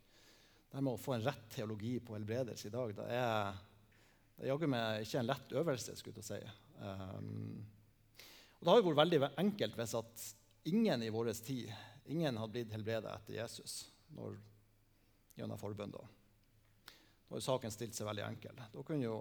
[0.73, 3.59] Det med å få en rett teologi på helbredelse i dag, det er,
[4.37, 5.97] det er jaggu meg ikke en lett øvelse.
[5.99, 6.39] skulle jeg si.
[6.81, 7.61] Um,
[8.59, 10.25] og Det har jo vært veldig enkelt hvis at
[10.71, 11.73] ingen i vår tid
[12.13, 13.77] ingen hadde blitt helbredet etter Jesus
[14.17, 14.37] når,
[15.37, 15.93] gjennom forbønn.
[15.93, 16.03] Da
[17.33, 18.59] har saken stilt seg veldig enkel.
[18.73, 19.21] Da kunne jo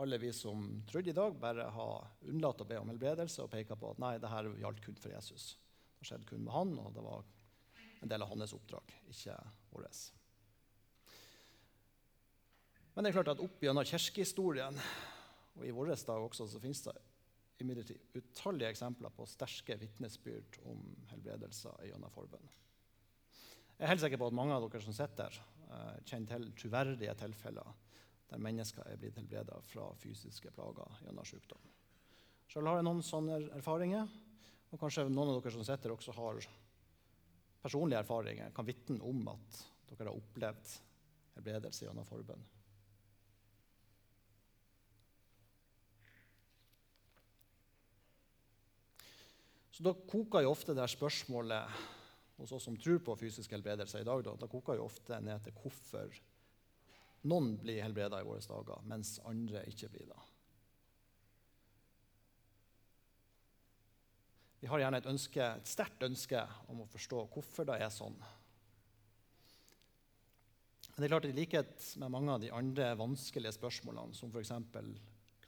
[0.00, 1.88] alle vi som trodde i dag, bare ha
[2.30, 5.12] unnlatt å be om helbredelse og peke på at nei, det her gjaldt kun for
[5.12, 5.52] Jesus.
[5.98, 7.26] Det skjedde kun med han, og det var
[8.00, 9.36] en del av hans oppdrag, ikke
[9.74, 10.19] vårt.
[12.94, 14.76] Men det er klart at opp gjennom kirkehistorien
[15.56, 16.96] og i vår dag også, så finnes det
[17.60, 22.48] imidlertid utallige eksempler på sterke vitnesbyrd om helbredelser gjennom forbønn.
[23.76, 25.38] Jeg er helt sikker på at mange av dere som sitter der,
[25.70, 27.76] uh, kjenner til troverdige tilfeller
[28.30, 31.62] der mennesker er blitt helbreda fra fysiske plager gjennom sykdom.
[32.50, 34.10] Selv har jeg noen sånne erfaringer,
[34.70, 36.38] og kanskje noen av dere som sitter, også har
[37.62, 40.76] personlige erfaringer, kan vitne om at dere har opplevd
[41.36, 42.46] helbredelse gjennom forbønn.
[49.80, 51.76] Så da koker jo ofte det spørsmålet
[52.36, 55.40] hos oss som tror på fysisk helbredelse i dag, da, da koker jo ofte ned
[55.46, 56.18] til hvorfor
[57.32, 60.20] noen blir helbreda i våre dager, mens andre ikke blir det.
[64.60, 68.20] Vi har gjerne et, ønske, et sterkt ønske om å forstå hvorfor det er sånn.
[70.92, 74.58] Men det er klart, I likhet med mange av de andre vanskelige spørsmålene, som f.eks.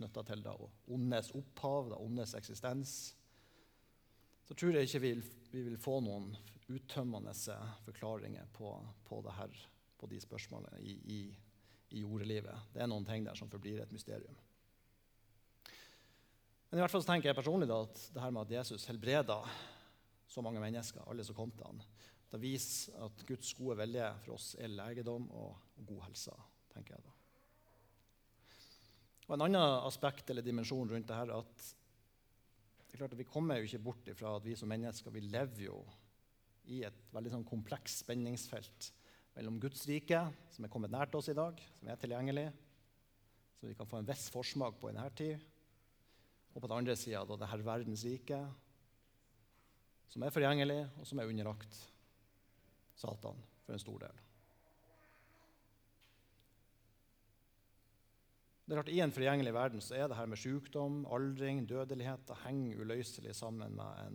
[0.01, 3.13] knytta til det ondes opphav, det ondes eksistens,
[4.49, 5.15] så tror jeg ikke vi
[5.53, 6.31] vi vil få noen
[6.73, 7.35] uttømmende
[7.85, 8.73] forklaringer på,
[9.05, 9.59] på, her,
[10.01, 11.19] på de spørsmålene i, i,
[11.93, 12.71] i, jordelivet.
[12.73, 14.39] Det er noen ting der som forblir et mysterium.
[16.71, 19.43] Men i hvert fall tenker jeg personlig da, at det her med at Jesus helbreda
[20.33, 21.83] så mange mennesker, alle som kom til ham,
[22.33, 26.33] det viser at Guds gode vilje for oss er legedom og god helse.
[26.73, 27.13] tenker jeg da.
[29.29, 31.67] Og En annen aspekt eller dimensjon rundt det her er at
[32.93, 35.23] det er klart at Vi kommer jo ikke bort ifra at vi som mennesker vi
[35.25, 35.79] lever jo
[36.69, 38.91] i et veldig sånn komplekst spenningsfelt
[39.33, 40.19] mellom Guds rike,
[40.53, 42.51] som er kommet nært oss i dag, som er tilgjengelig,
[43.57, 45.41] så vi kan få en viss forsmak på i denne tid,
[46.53, 48.43] og på den andre sida det her verdens rike,
[50.13, 51.81] som er forgjengelig, og som er underlagt
[53.01, 54.21] Satan for en stor del.
[58.73, 62.23] Det er klart, I en forgjengelig verden så er det her med sykdom, aldring, dødelighet
[62.25, 64.15] det henger uløselig sammen med en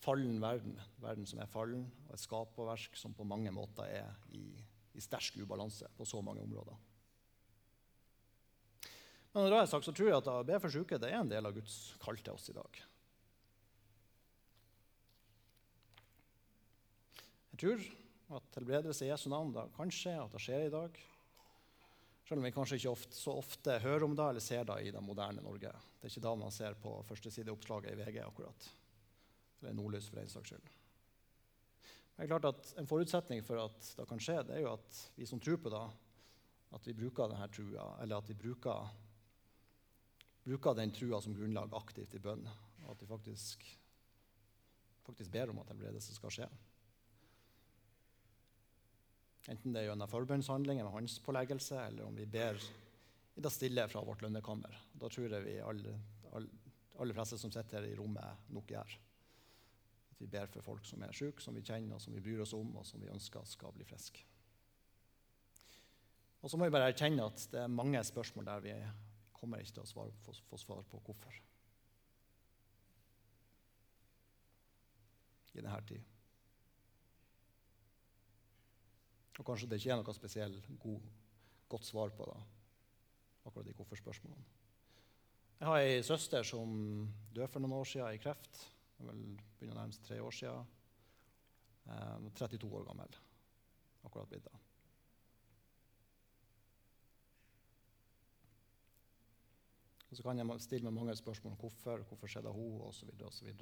[0.00, 0.78] fallen verden.
[1.04, 4.46] Verden som er fallen, og et skaperverk som på mange måter er i,
[4.96, 6.80] i sterk ubalanse på så mange områder.
[9.34, 11.20] Men når det er sagt, så tror jeg at å be for syke det er
[11.20, 12.82] en del av Guds kall til oss i dag.
[17.52, 17.86] Jeg tror
[18.40, 21.04] at helbredelse i Jesu navn da kan skje, at det skjer i dag.
[22.30, 24.90] Selv om vi kanskje ikke ofte, så ofte hører om det eller ser det i
[24.94, 25.72] det moderne Norge.
[25.98, 28.66] Det er ikke da man ser på førstesideoppslaget i VG akkurat.
[29.58, 30.68] Eller Nordlys, for den saks skyld.
[31.82, 35.02] Det er klart at En forutsetning for at det kan skje, det er jo at
[35.18, 35.82] vi som tror på det,
[36.78, 38.94] at vi bruker denne trua, eller at vi bruker,
[40.46, 42.46] bruker den trua som grunnlag aktivt i bønn.
[42.84, 43.66] Og at vi faktisk,
[45.02, 46.52] faktisk ber om at helbredelse skal skje.
[49.48, 52.60] Enten det er gjennom forbønnshandlinger med håndspåleggelse, eller om vi ber
[53.34, 54.74] i det stille fra vårt lønnekammer.
[54.92, 55.94] Da tror jeg vi alle,
[56.36, 56.50] alle,
[57.00, 58.96] alle fleste som sitter her i rommet, nok gjør.
[60.12, 62.44] At vi ber for folk som er syke, som vi kjenner, og som vi bryr
[62.44, 64.26] oss om, og som vi ønsker skal bli friske.
[66.40, 68.76] Og så må vi bare erkjenne at det er mange spørsmål der vi
[69.36, 71.40] kommer ikke til å svare, få, få svar på hvorfor.
[75.50, 76.19] I denne tid.
[79.40, 81.04] Og kanskje det ikke er noe spesielt god,
[81.72, 82.40] godt svar på det,
[83.48, 84.48] akkurat de hvorfor-spørsmålene.
[85.60, 86.74] Jeg har ei søster som
[87.32, 88.60] døde for noen år siden i kreft.
[88.98, 89.22] Det vel
[89.56, 90.68] begynner nærmest tre år siden.
[91.88, 93.16] Eh, 32 år gammel.
[94.04, 94.60] Akkurat blitt det.
[100.10, 103.12] Og så kan jeg stille meg mange spørsmål om hvorfor, hvorfor skjedde hun, osv.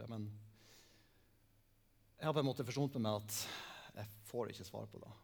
[0.09, 0.31] Men
[2.19, 3.41] jeg har på en måte forsont meg med at
[3.99, 5.17] jeg får ikke svar på det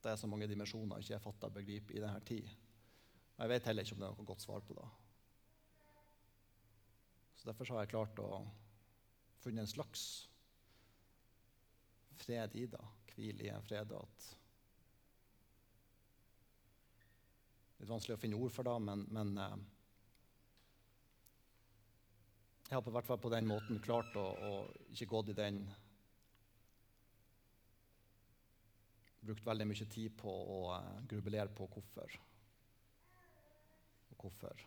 [0.00, 2.48] det er så mange dimensjoner ikke jeg fatter og begriper i denne tid.
[3.36, 4.88] Og jeg vet heller ikke om det er noe godt svar på det.
[7.40, 8.42] Så Derfor har jeg klart å
[9.40, 10.04] funne en slags
[12.20, 12.86] fred i det.
[13.14, 13.92] Hvil i en fred.
[13.96, 14.28] at
[17.80, 19.54] Litt vanskelig å finne ord for det, men, men eh,
[22.68, 24.50] jeg har på hvert fall på den måten klart å, å
[24.92, 25.62] ikke gå i den
[29.20, 32.16] brukt veldig mye tid på å uh, grubelere på hvorfor.
[34.10, 34.64] Og hvorfor.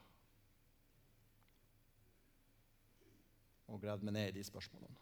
[3.73, 5.01] Og gravd meg ned i de spørsmålene.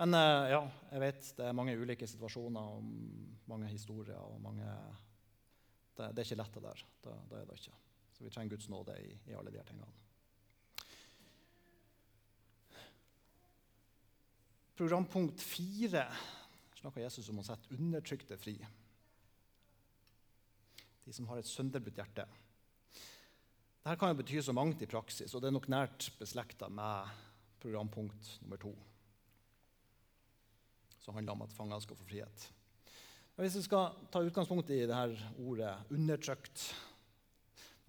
[0.00, 2.92] Men uh, ja, jeg vet det er mange ulike situasjoner og
[3.50, 4.18] mange historier.
[4.18, 4.66] og mange,
[5.96, 6.86] det, det, er ikke lett, det der.
[7.04, 7.80] Det, det, er det ikke.
[8.12, 9.98] Så vi trenger Guds nåde i, i alle de her tingene.
[14.82, 16.08] Programpunkt fire
[16.82, 18.56] snakker Jesus om å sette undertrykte fri.
[21.02, 22.26] De som har et sønderbrutt hjerte.
[23.82, 27.10] Dette kan jo bety så mangt i praksis, og det er nok nært beslekta med
[27.62, 28.72] programpunkt nummer to,
[31.02, 32.46] som handler om at fanger skal få frihet.
[33.34, 36.66] Men hvis vi skal ta utgangspunkt i det her ordet 'undertrykt',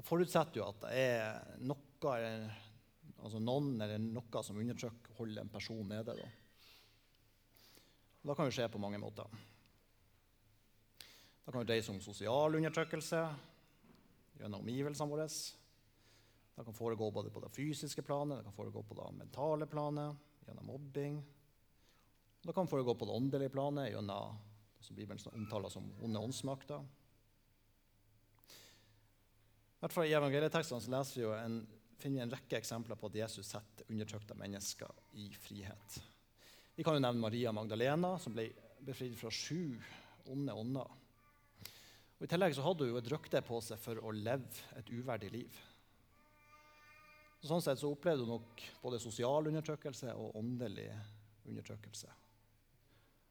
[0.03, 2.13] forutsetter jo at det er noe,
[3.19, 6.15] altså noen eller noe som undertrykker, holder en person nede.
[6.17, 6.29] da.
[8.23, 9.27] Og det kan jo skje på mange måter.
[11.43, 13.19] Det kan jo dreie seg om sosial undertrykkelse
[14.39, 15.27] gjennom omgivelsene våre.
[16.55, 20.15] Det kan foregå både på det fysiske planet, det kan foregå på det mentale planet,
[20.47, 21.19] gjennom mobbing.
[22.43, 24.39] Det kan foregå på det åndelige planet gjennom
[24.77, 26.79] det som Bibelen omtaler som onde åndsmakter.
[29.75, 31.59] I hvert fall I evangelietekstene leser vi jo en,
[31.99, 35.99] finner en rekke eksempler på at Jesus setter undertrykte mennesker i frihet.
[36.75, 38.47] Vi kan jo nevne Maria Magdalena, som ble
[38.83, 39.77] befridd fra sju
[40.31, 40.89] onde ånder.
[42.17, 44.89] Og I tillegg så hadde hun jo et rykte på seg for å leve et
[44.89, 45.61] uverdig liv.
[47.43, 50.87] Så sånn sett så opplevde hun nok både sosial undertrykkelse og åndelig
[51.43, 52.13] undertrykkelse.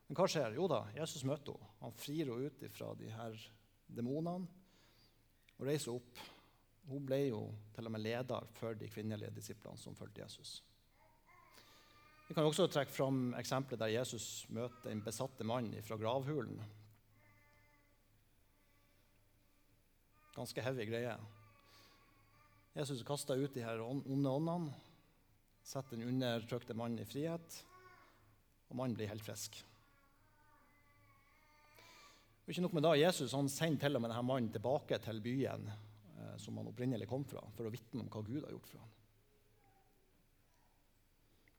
[0.07, 0.59] Men hva skjer?
[0.59, 1.71] Jo da, Jesus møter henne.
[1.81, 3.47] Han frir henne ut fra de her
[3.89, 4.45] demonene
[5.57, 6.21] og reiser opp.
[6.91, 10.61] Hun ble jo til og med leder for de kvinnelige disiplene som fulgte Jesus.
[12.33, 16.63] Vi kan også trekke fram eksempelet der Jesus møter en besatte mann fra gravhulen.
[20.33, 21.13] Ganske heavy greie.
[22.73, 24.73] Jesus kaster ut de her onde åndene,
[25.61, 27.59] setter den undertrykte mannen i frihet,
[28.71, 29.61] og mannen blir helt frisk.
[32.47, 35.21] Og ikke nok med da, Jesus han sender til og med denne mannen tilbake til
[35.21, 38.73] byen eh, som han opprinnelig kom fra, for å vitne om hva Gud har gjort
[38.73, 38.99] for ham.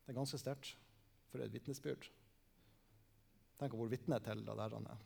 [0.03, 0.73] Det er ganske sterkt
[1.31, 2.09] for et vitnesbyrd.
[3.59, 5.03] Tenk å være vitne til det der han er.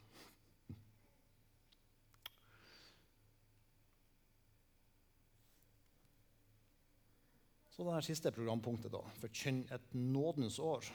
[7.78, 9.04] Så det siste programpunktet, da.
[9.22, 10.88] Forkynn et nådens år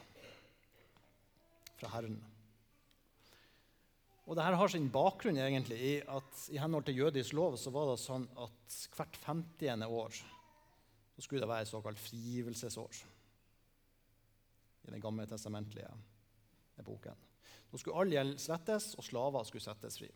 [1.79, 2.19] fra Herren.
[4.27, 7.93] Og Dette har sin bakgrunn egentlig i at i henhold til jødisk lov så var
[7.93, 9.87] det sånn at hvert 50.
[9.87, 13.03] år så skulle det være et såkalt frigivelsesår
[14.83, 15.91] i den gamle testamentlige
[16.81, 17.19] epoken.
[17.71, 20.11] Nå skulle all gjeld slettes, og slaver skulle settes fri.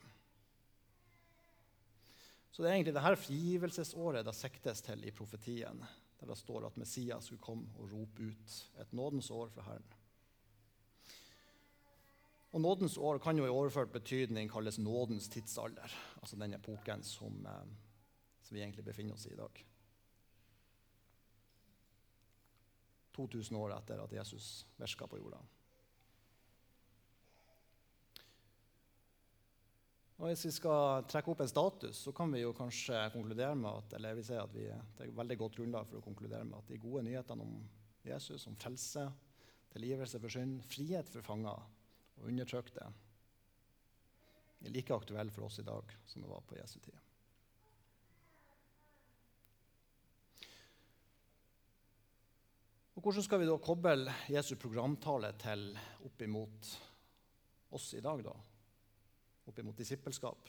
[2.50, 5.82] Så det er egentlig dette frigivelsesåret det siktes til i profetien,
[6.16, 9.94] der det står at Messias skulle komme og rope ut et nådens år fra Herren.
[12.56, 15.92] Og Nådens år kan jo i overført betydning kalles nådens tidsalder,
[16.22, 17.66] altså den epoken som, eh,
[18.42, 19.64] som vi egentlig befinner oss i i dag.
[23.16, 25.40] 2000 år etter at Jesus virka på jorda.
[30.16, 33.82] Og Hvis vi skal trekke opp en status, så kan vi jo kanskje konkludere med
[33.82, 36.46] at eller jeg vil si at vi, det er veldig godt grunnlag for å konkludere
[36.48, 37.58] med at de gode nyhetene om
[38.06, 39.04] Jesus, om frelse,
[39.74, 41.60] tilgivelse for synd, frihet for fanger
[42.16, 42.88] og undertrykte,
[44.64, 47.05] er like aktuelle for oss i dag som det var på Jesu tid.
[52.96, 55.66] Og Hvordan skal vi da koble Jesu programtale til
[56.08, 56.68] opp imot
[57.76, 58.22] oss i dag?
[58.24, 58.32] da?
[59.46, 60.48] Opp imot disippelskap?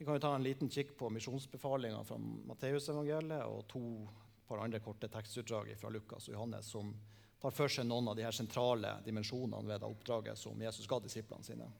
[0.00, 3.84] Vi kan jo ta en liten kikk på misjonsbefalinga fra Matteusevangeliet og to
[4.48, 6.90] par andre korte tekstutdrag fra Lukas og Johannes som
[7.38, 10.98] tar for seg noen av de her sentrale dimensjonene ved det oppdraget som Jesus ga
[11.04, 11.70] disiplene sine.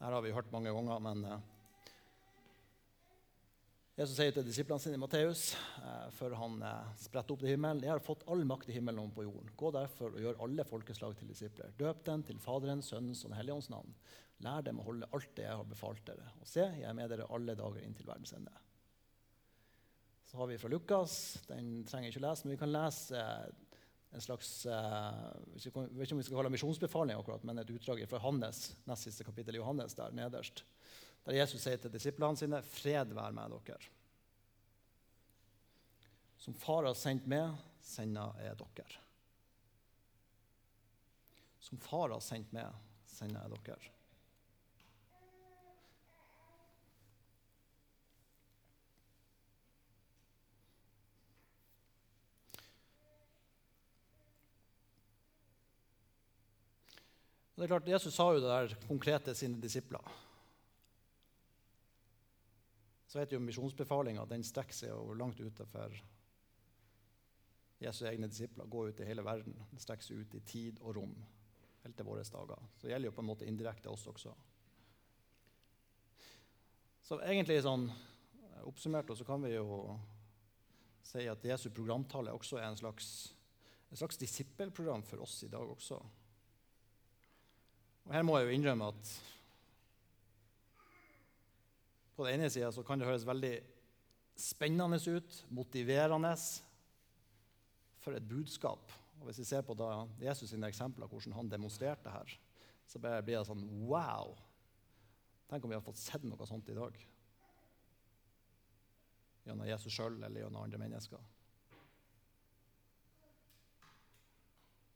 [0.00, 1.53] Dette har vi hørt mange ganger, men uh,
[3.94, 7.84] Jesus sier til disiplene sine i Matteus eh, før han eh, spretter opp til himmelen
[7.84, 9.52] Jeg har fått all makt i himmelen og på jorden.
[9.54, 11.70] Gå derfor og gjør alle folkeslag til disipler.
[11.78, 13.94] Døp dem til Faderens, Sønnens og Den hellige ånds navn.
[14.42, 16.26] Lær dem å holde alt det jeg har befalt dere.
[16.40, 18.58] Og se, jeg er med dere alle dager inntil verdens ende.
[20.26, 21.16] Så har vi fra Lukas.
[21.46, 23.26] Den trenger jeg ikke lese, men vi kan lese
[24.14, 28.02] en slags Jeg vet ikke om vi skal kalle det misjonsbefaling, akkurat, men et utdrag
[28.10, 30.66] fra Hannes, nest siste kapittel i Johannes, der nederst.
[31.24, 33.90] Der Jesus sier til disiplene sine, 'Fred være med dere'.
[36.36, 39.00] Som Far har sendt meg, sender jeg dere.
[41.60, 42.68] Som Far har sendt meg,
[43.06, 43.94] sender jeg dere.
[57.54, 60.23] Det er klart, Jesus sa jo det der konkret til sine disipler.
[63.14, 65.92] Så vet jo misjonsbefalinga den strekker seg jo langt utenfor
[67.78, 68.66] Jesu egne disipler.
[68.66, 69.54] Gå ut i hele verden.
[69.70, 71.12] Den strekker seg ut i tid og rom
[71.84, 72.64] helt til våre dager.
[72.74, 74.32] Så det gjelder jo på en måte indirekte oss også.
[77.06, 77.86] Så egentlig sånn
[78.66, 79.94] oppsummert så kan vi jo
[81.06, 83.12] si at Jesu programtale også er en slags,
[83.94, 86.02] en slags disippelprogram for oss i dag også.
[88.08, 89.14] Og Her må jeg jo innrømme at
[92.14, 93.54] på den ene sida kan det høres veldig
[94.38, 96.34] spennende ut, motiverende
[98.02, 98.92] for et budskap.
[99.20, 102.38] Og Hvis vi ser på da Jesus sine eksempler, hvordan han demonstrerte her,
[102.86, 104.34] så blir det sånn wow!
[105.48, 106.96] Tenk om vi har fått sett noe sånt i dag.
[109.44, 111.30] Gjennom Jesus sjøl eller gjennom andre mennesker.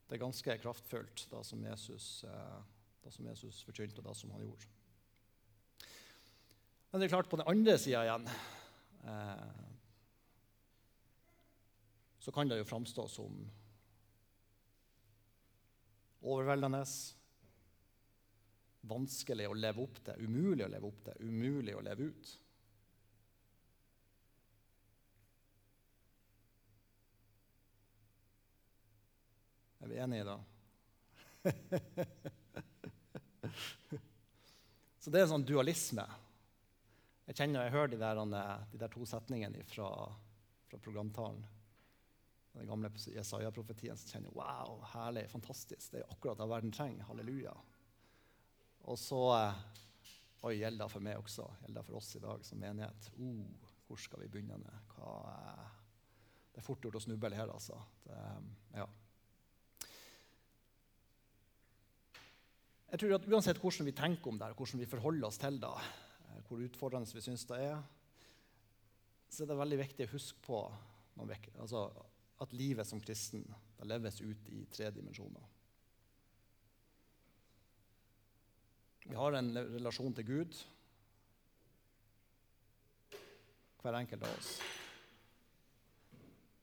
[0.09, 2.59] Det er ganske kraftfullt, det som Jesus eh,
[3.03, 4.67] det Jesus forkynte, og det som han gjorde.
[6.91, 8.25] Men det er klart, på den andre sida igjen
[9.05, 9.49] eh,
[12.19, 13.35] så kan det jo framstå som
[16.19, 16.81] overveldende,
[18.89, 22.31] vanskelig å leve opp til, umulig å leve opp til, umulig å leve ut.
[29.79, 30.37] Er vi enige da?
[34.99, 36.05] Så det er en sånn dualisme.
[37.29, 38.19] Jeg kjenner, jeg hører de der,
[38.71, 39.89] de der to setningene fra,
[40.65, 41.43] fra programtalen.
[42.55, 43.97] Den gamle Jesaja-profetien.
[43.97, 45.91] Så kjenner jeg wow, herlig, fantastisk.
[45.91, 47.05] Det er akkurat det verden trenger.
[47.05, 47.53] Halleluja.
[48.89, 49.61] Og så eh,
[50.39, 51.45] Oi, gjelder det for meg også?
[51.61, 53.11] Gjelder det for oss i dag som menighet?
[53.19, 54.57] Uh, hvor skal vi begynne?
[54.95, 55.13] Hva,
[56.55, 57.77] det er fort gjort å snuble her, altså.
[58.07, 58.19] Det,
[58.79, 58.87] ja.
[62.89, 65.75] Jeg tror at Uansett hvordan vi tenker om det, hvordan vi forholder oss til det,
[65.75, 66.08] eh,
[66.47, 67.79] hvor utfordrende vi syns det er,
[69.29, 70.59] så er det veldig viktig å huske på
[71.21, 71.85] altså,
[72.41, 73.45] at livet som kristen
[73.77, 75.45] det leves ut i tre dimensjoner.
[79.09, 80.57] Vi har en relasjon til Gud,
[83.79, 84.51] hver enkelt av oss,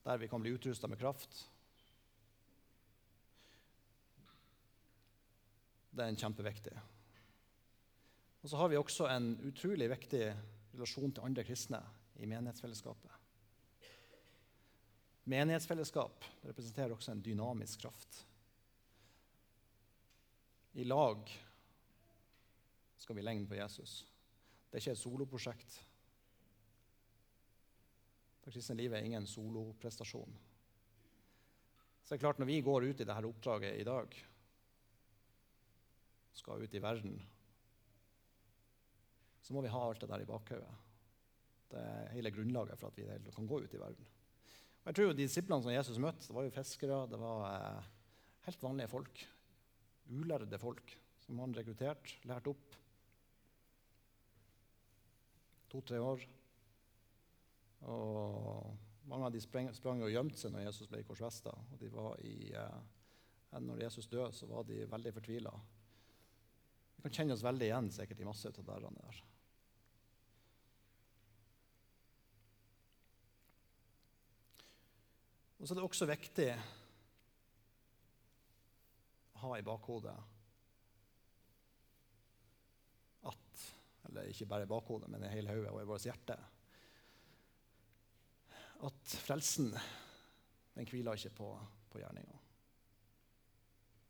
[0.05, 1.47] der vi kan bli utrusta med kraft
[5.97, 6.75] Det er en kjempeviktig.
[8.47, 10.21] Og så har vi også en utrolig viktig
[10.71, 11.81] relasjon til andre kristne
[12.23, 13.11] i menighetsfellesskapet.
[15.27, 18.21] Menighetsfellesskap representerer også en dynamisk kraft.
[20.79, 21.27] I lag
[23.03, 23.99] skal vi legne på Jesus.
[24.71, 25.83] Det er ikke et soloprosjekt.
[28.47, 30.43] Det kristne livet er ingen soloprestasjon.
[31.99, 34.21] Så det er klart Når vi går ut i dette oppdraget i dag,
[36.31, 37.25] skal ut i verden,
[39.47, 40.71] så må vi ha alt det der i bakhodet.
[41.71, 44.09] Det er hele grunnlaget for at vi kan gå ut i verden.
[44.83, 47.87] Og jeg tror jo disiplene som Jesus møtte, det var jo fiskere, det var eh,
[48.47, 49.23] helt vanlige folk.
[50.11, 52.77] Ulærde folk som han rekruttert, lært opp.
[55.75, 56.27] To-tre år.
[57.91, 61.55] Og mange av de sprang, sprang og gjemte seg når Jesus ble korsfesta.
[61.79, 62.77] Eh,
[63.63, 65.55] når Jesus døde, så var de veldig fortvila.
[66.97, 69.27] Vi kan kjenne oss veldig igjen sikkert i masse av det der.
[75.57, 76.49] Og så er det også viktig
[79.33, 80.17] å ha i bakhodet
[83.27, 83.65] at
[84.07, 86.37] Eller ikke bare i bakhodet, men i hele hodet og i vårt hjerte.
[88.87, 89.73] At frelsen
[90.77, 91.49] den hviler ikke på,
[91.91, 92.39] på gjerninga.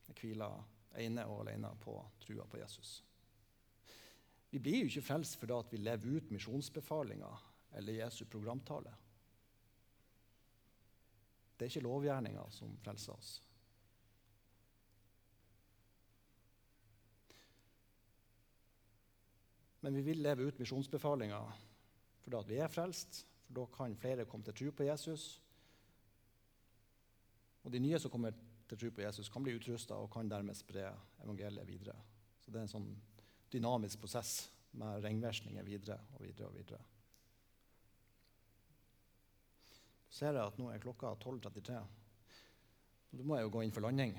[0.09, 0.65] Den hviler
[1.01, 2.99] ene og alene på trua på Jesus.
[4.51, 7.31] Vi blir jo ikke frelst fordi vi lever ut misjonsbefalinga
[7.79, 8.93] eller Jesu programtale.
[11.57, 13.31] Det er ikke lovgjerninger som frelser oss.
[19.81, 21.41] Men vi vil leve ut misjonsbefalinga
[22.27, 25.27] fordi vi er frelst, for da kan flere komme til tro på Jesus.
[27.63, 28.35] Og de nye som kommer
[28.67, 30.89] til tro på Jesus, kan bli utrusta og kan dermed spre
[31.23, 31.95] evangeliet videre.
[32.43, 32.89] Så det er en sånn
[33.53, 36.83] dynamisk prosess med ringvirkninger videre og videre og videre.
[39.71, 41.83] Så ser jeg at nå er klokka 12.33.
[43.17, 44.17] Da må jeg jo gå inn for landing.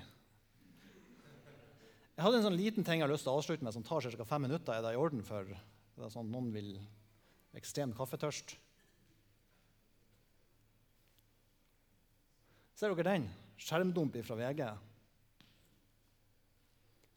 [2.18, 4.02] Jeg hadde en sånn liten ting jeg har lyst til å avslutte med, som tar
[4.02, 4.26] ca.
[4.26, 4.74] fem minutter.
[4.74, 6.72] Er det i orden for det er sånn noen vil
[7.58, 8.56] ekstremt kaffetørst?
[12.78, 13.30] Ser dere den?
[13.58, 14.66] Skjermdump fra VG.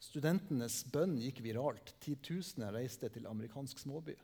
[0.01, 1.93] Studentenes bønn gikk viralt.
[2.01, 4.15] Titusener reiste til amerikansk småby.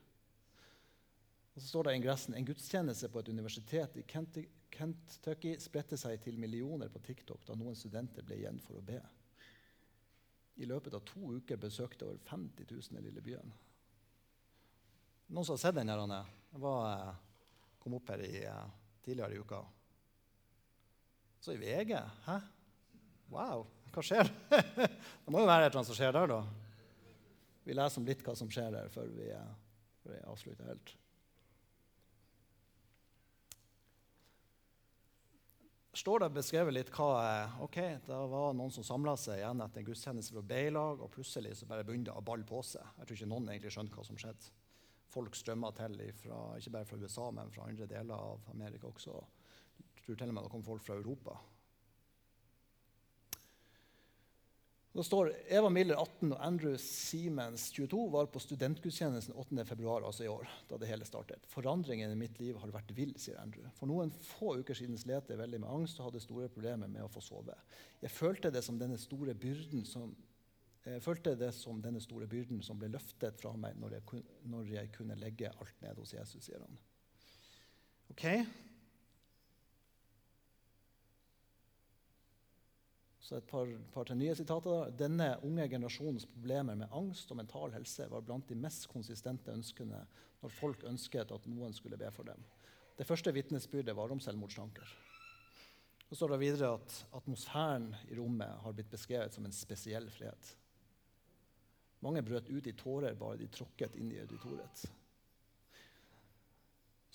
[1.58, 6.20] Og så står det i ingressen en gudstjeneste på et universitet i Kentucky spredte seg
[6.22, 9.00] til millioner på TikTok da noen studenter ble igjen for å be.
[10.62, 13.56] I løpet av to uker besøkte over 50 000 den lille byen.
[15.34, 15.90] Noen som har sett den?
[15.90, 17.50] her, Jeg var, eh,
[17.82, 18.70] kom opp her i, eh,
[19.02, 19.64] tidligere i uka.
[21.42, 21.98] Så i VG.
[22.28, 22.38] Hæ?
[23.34, 24.30] Wow, hva skjer?
[25.26, 26.44] det må jo være noe som skjer der, da.
[27.66, 29.54] Vi leser om litt hva som skjer der, før vi, eh,
[30.04, 30.98] før vi avslutter helt.
[35.98, 39.88] Står det beskrevet litt hva ok, Det var noen som samla seg igjen etter en
[39.88, 42.86] gudstjeneste fra B-lag, og plutselig så bare begynte å balle på seg.
[43.00, 44.52] Jeg tror ikke noen egentlig skjønte hva som skjedde.
[45.08, 49.16] Folk strømma til, ifra, ikke bare fra USA, men fra andre deler av Amerika også.
[49.98, 51.38] Jeg tror til og med det kom folk fra Europa.
[54.98, 59.92] Det står Eva Miller 18 og Andrew Siemens 22 var på studentgudstjenesten 8.2.
[59.94, 60.50] Altså i år.
[60.70, 61.46] da det hele startet.
[61.46, 63.68] Forandringen i mitt liv har vært vill, sier Andrew.
[63.78, 67.06] For noen få uker siden slet jeg veldig med angst og hadde store problemer med
[67.06, 67.54] å få sove.
[68.02, 70.16] Jeg følte det som denne store byrden som,
[71.62, 75.54] som denne store byrden som ble løftet fra meg når jeg, når jeg kunne legge
[75.54, 76.82] alt ned hos Jesus, sier han.
[78.16, 78.48] Okay?
[83.28, 84.92] Så et par, par nye sitater.
[84.96, 90.00] Denne unge generasjonens problemer med angst og mental helse var blant de mest konsistente ønskene
[90.40, 92.40] når folk ønsket at noen skulle be for dem.
[92.96, 94.94] Det første vitnesbyrdet var om selvmordstanker.
[96.08, 100.54] Så står det videre at atmosfæren i rommet har blitt beskrevet som en spesiell fred.
[102.08, 104.86] Mange brøt ut i tårer bare de tråkket inn i auditoriet.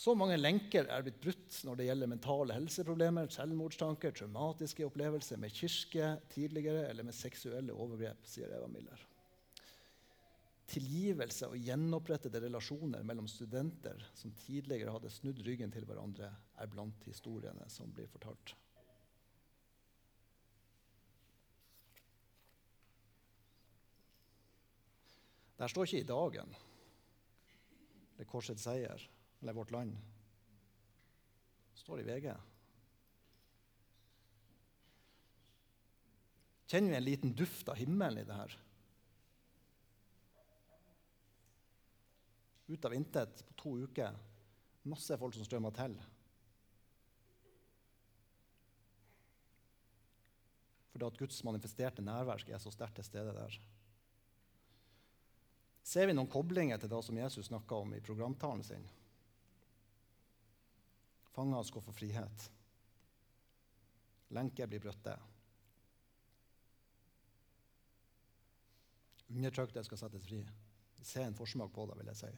[0.03, 5.55] Så mange lenker er blitt brutt når det gjelder mentale helseproblemer, selvmordstanker, traumatiske opplevelser med
[5.55, 9.05] kirke tidligere eller med seksuelle overgrep, sier Eva Miller.
[10.73, 17.07] Tilgivelse og gjenopprettede relasjoner mellom studenter som tidligere hadde snudd ryggen til hverandre, er blant
[17.07, 18.57] historiene som blir fortalt.
[25.63, 26.55] Der står ikke 'i dagen'
[28.17, 29.11] det er korsets seier
[29.43, 29.97] eller Vårt Land.
[31.75, 32.35] Står i VG.
[36.67, 38.55] Kjenner vi en liten duft av himmelen i det her?
[42.67, 44.17] Ut av intet på to uker.
[44.83, 45.99] Masse folk som strømmer til.
[50.95, 53.61] Fordi at Guds manifesterte nærvær er så sterkt til stede der.
[55.83, 58.87] Ser vi noen koblinger til det som Jesus snakka om i programtalen sin?
[61.33, 62.49] Fanger skal få frihet.
[64.37, 65.15] Lenker blir brutte.
[69.33, 70.43] Undertrykte skal settes fri.
[70.99, 72.33] Vi ser en forsmak på det, vil jeg si.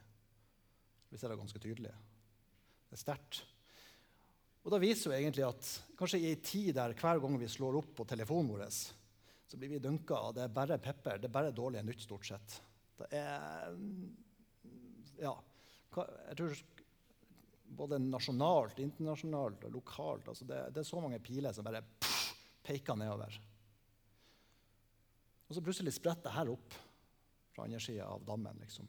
[1.11, 1.95] Vi ser det ganske tydelig.
[2.89, 3.43] Det er sterkt.
[4.65, 7.81] Og da viser jo egentlig at kanskje i en tid der hver gang vi slår
[7.83, 11.35] opp på telefonen vår, så blir vi dunka, av det er bare pepper, det er
[11.35, 12.61] bare dårlig nytt, stort sett.
[12.99, 13.75] Det er
[15.21, 15.35] Ja.
[15.95, 16.55] Jeg tror
[17.77, 21.83] både nasjonalt, internasjonalt og lokalt altså det, det, er så mange piler som bare
[22.65, 23.37] peker nedover.
[25.45, 26.77] Og så plutselig spretter det her opp
[27.55, 28.59] fra andre sida av dammen.
[28.61, 28.89] liksom.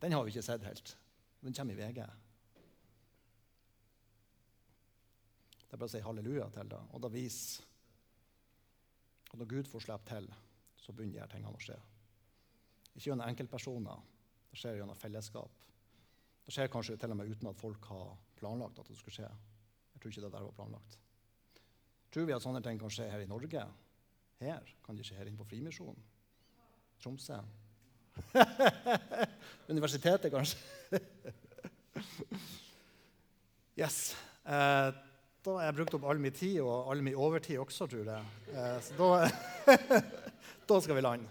[0.00, 0.94] Den har vi ikke sett helt.
[1.40, 2.02] Den kommer i VG.
[5.68, 6.80] Det er bare å si halleluja til det.
[6.94, 7.66] Og da viser
[9.28, 10.26] Og når Gud får slippe til,
[10.80, 11.74] så begynner de her tingene å skje.
[12.94, 14.06] Ikke gjennom enkeltpersoner.
[14.48, 15.67] Det skjer gjennom fellesskap.
[16.48, 19.26] Det skjer kanskje til og med uten at folk har planlagt at det skulle skje.
[19.28, 20.94] Jeg tror ikke det der var planlagt.
[22.08, 23.64] Tror vi at sånne ting kan skje her i Norge?
[24.40, 24.70] Her?
[24.86, 26.00] Kan de skje her inne på Frimisjonen?
[27.04, 27.36] Tromsø?
[29.74, 30.56] Universitetet, kanskje?
[33.82, 34.16] yes.
[34.48, 34.88] Eh,
[35.44, 38.24] da har jeg brukt opp all min tid, og all min overtid også, tror jeg.
[38.54, 39.28] Eh, så da,
[40.72, 41.28] da, skal vi lande.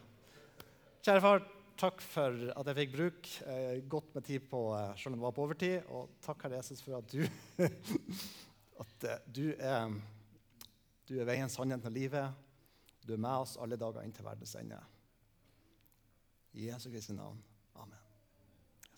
[1.02, 1.42] Kjære far,
[1.78, 5.26] takk for at jeg fikk bruke eh, godt med tid på eh, selv om det
[5.26, 5.78] var på overtid.
[5.94, 7.22] Og takk, Herre Jesus, for at du,
[8.84, 9.94] at, eh, du, er,
[11.10, 12.44] du er veien, sannheten og livet.
[13.06, 14.82] Du er med oss alle dager inn til verdens ende.
[16.58, 17.40] I Jesu Kristi navn.
[17.78, 18.07] Amen.